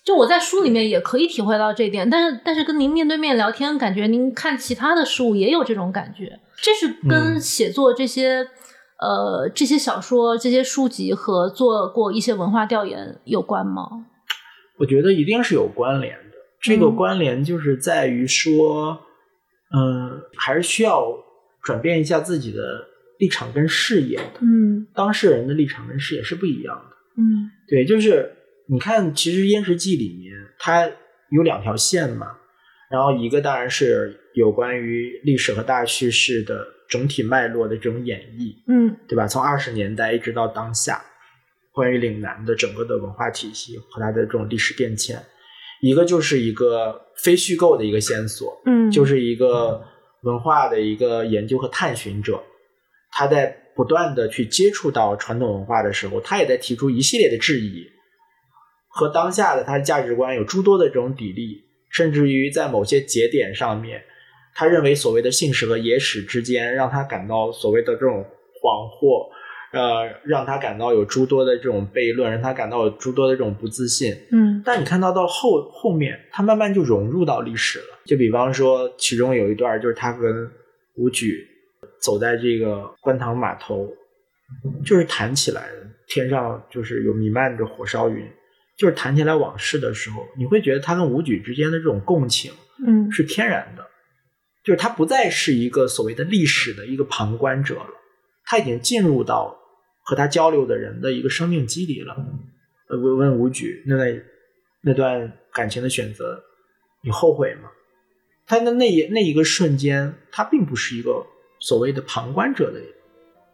[0.04, 8.46] 就我在书里面也可以体会到这一点，但是但是跟您面对面聊天，感觉您看其他的事物也有这种感觉，这是跟嗯写作这些、
[9.00, 14.04] 呃这些小说、这些书籍和做过一些文化调研有关吗？
[14.78, 16.36] 我觉得一定是有关联的。
[16.60, 18.98] 这个嗯关联就是在于说，
[19.74, 21.12] 嗯，还是需要
[21.62, 22.60] 转变一下自己的
[23.18, 24.40] 立场跟视野的。
[24.40, 26.96] 嗯当事人的立场跟视野是不一样的。
[27.16, 28.32] 嗯对，就是
[28.68, 30.90] 你看，其实《燕食记》里面它
[31.30, 32.28] 有两条线嘛，
[32.90, 39.26] 然后一个当然是有关于历史和大叙事的整体脉络的这种演绎，嗯对吧？
[39.26, 41.02] 从二十年代一直到当下，
[41.74, 45.20] 关于岭南的整个的文化体系和它的这种历史变迁，
[45.82, 49.82] 一个就是一个非虚构的一个线索，嗯，就是一个
[50.22, 52.40] 文化的一个研究和探寻者，
[53.10, 57.84] 他在不断的去接触到传统文化的时候，他也在提出一系列的质疑，
[58.86, 64.00] 和当下的他的价值观有诸多的这种砥砺，甚至于在某些节点上面，
[64.54, 68.24] 他认为所谓的信史和野史之间，让他感到所谓的这种
[68.62, 69.28] 恍惚，
[69.74, 74.14] 呃，让他感到有诸多的这种悖论，让他感到有诸多的这种不自信。
[74.30, 77.86] 嗯但你看到到后后面，他慢慢就融入到历史了。
[78.06, 80.50] 就比方说，其中有一段就是他跟
[80.94, 81.46] 武举
[82.00, 83.92] 走在这个观塘码头，
[84.84, 85.68] 就是谈起来，
[86.06, 88.26] 天上就是有弥漫着火烧云，
[88.78, 92.52] 就是谈起来往事的时候，你会觉得他跟武举之间的这种共情
[92.86, 93.84] 嗯是天然的。
[94.64, 97.90] 就是他不再是一个所谓的历史的一个旁观者了，
[98.46, 99.54] 他已经进入到
[100.04, 102.14] 和他交流的人的一个生命机里了。
[102.88, 104.22] 呃，问问吴举，那段
[104.82, 106.44] 那段感情的选择，
[107.02, 107.70] 你后悔吗？
[108.46, 111.26] 他的那一那一个瞬间，他并不是一个
[111.58, 112.78] 所谓的旁观者的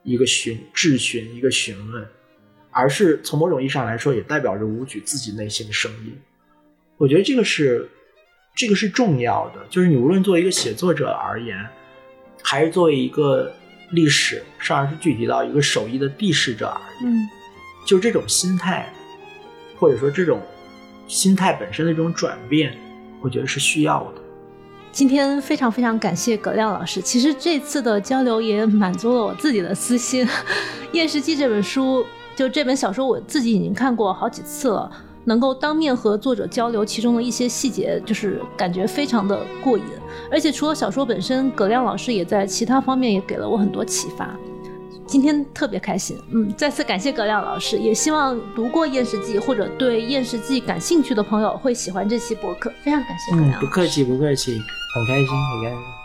[0.02, 2.04] 一个询质询，一个询问，
[2.72, 6.18] 而是从某种意义上来说，也代表着吴举自己内心的声音。
[6.96, 7.88] 我觉得这个是
[8.56, 11.56] 这个是重要的，就是你无论作为一个写作者而言，
[12.42, 13.54] 还是作为一个
[13.92, 17.28] 历史，甚至是具体到一个手艺的地势者而已，嗯
[17.86, 18.92] 就这种心态，
[19.78, 20.40] 或者说这种
[21.08, 22.76] 心态本身的这种转变，
[23.20, 24.20] 我觉得是需要的。
[24.92, 27.00] 今天非常非常感谢葛亮老师。
[27.00, 30.26] 其实这次的交流也满足了我自己的私心。
[30.92, 34.90] 《验尸记》这本书，就这本小说，我自己已经看过好几次了。
[35.24, 39.84] 能够当面和作者交流其中的一些细节，就是感觉非常的过瘾。
[40.30, 44.36] 而且除了小说本身，葛亮老师也在其他方面也给了我很多启发。
[45.06, 52.72] 今天特别开心，嗯，再次感谢葛亮老师，也希望读过《艳世记》或者对《艳世记》感兴趣的朋友会喜欢这期博客。
[52.84, 53.58] 非常感谢葛亮。
[53.58, 54.52] 嗯不客气，不客气，
[54.94, 55.99] 很开心，很开心。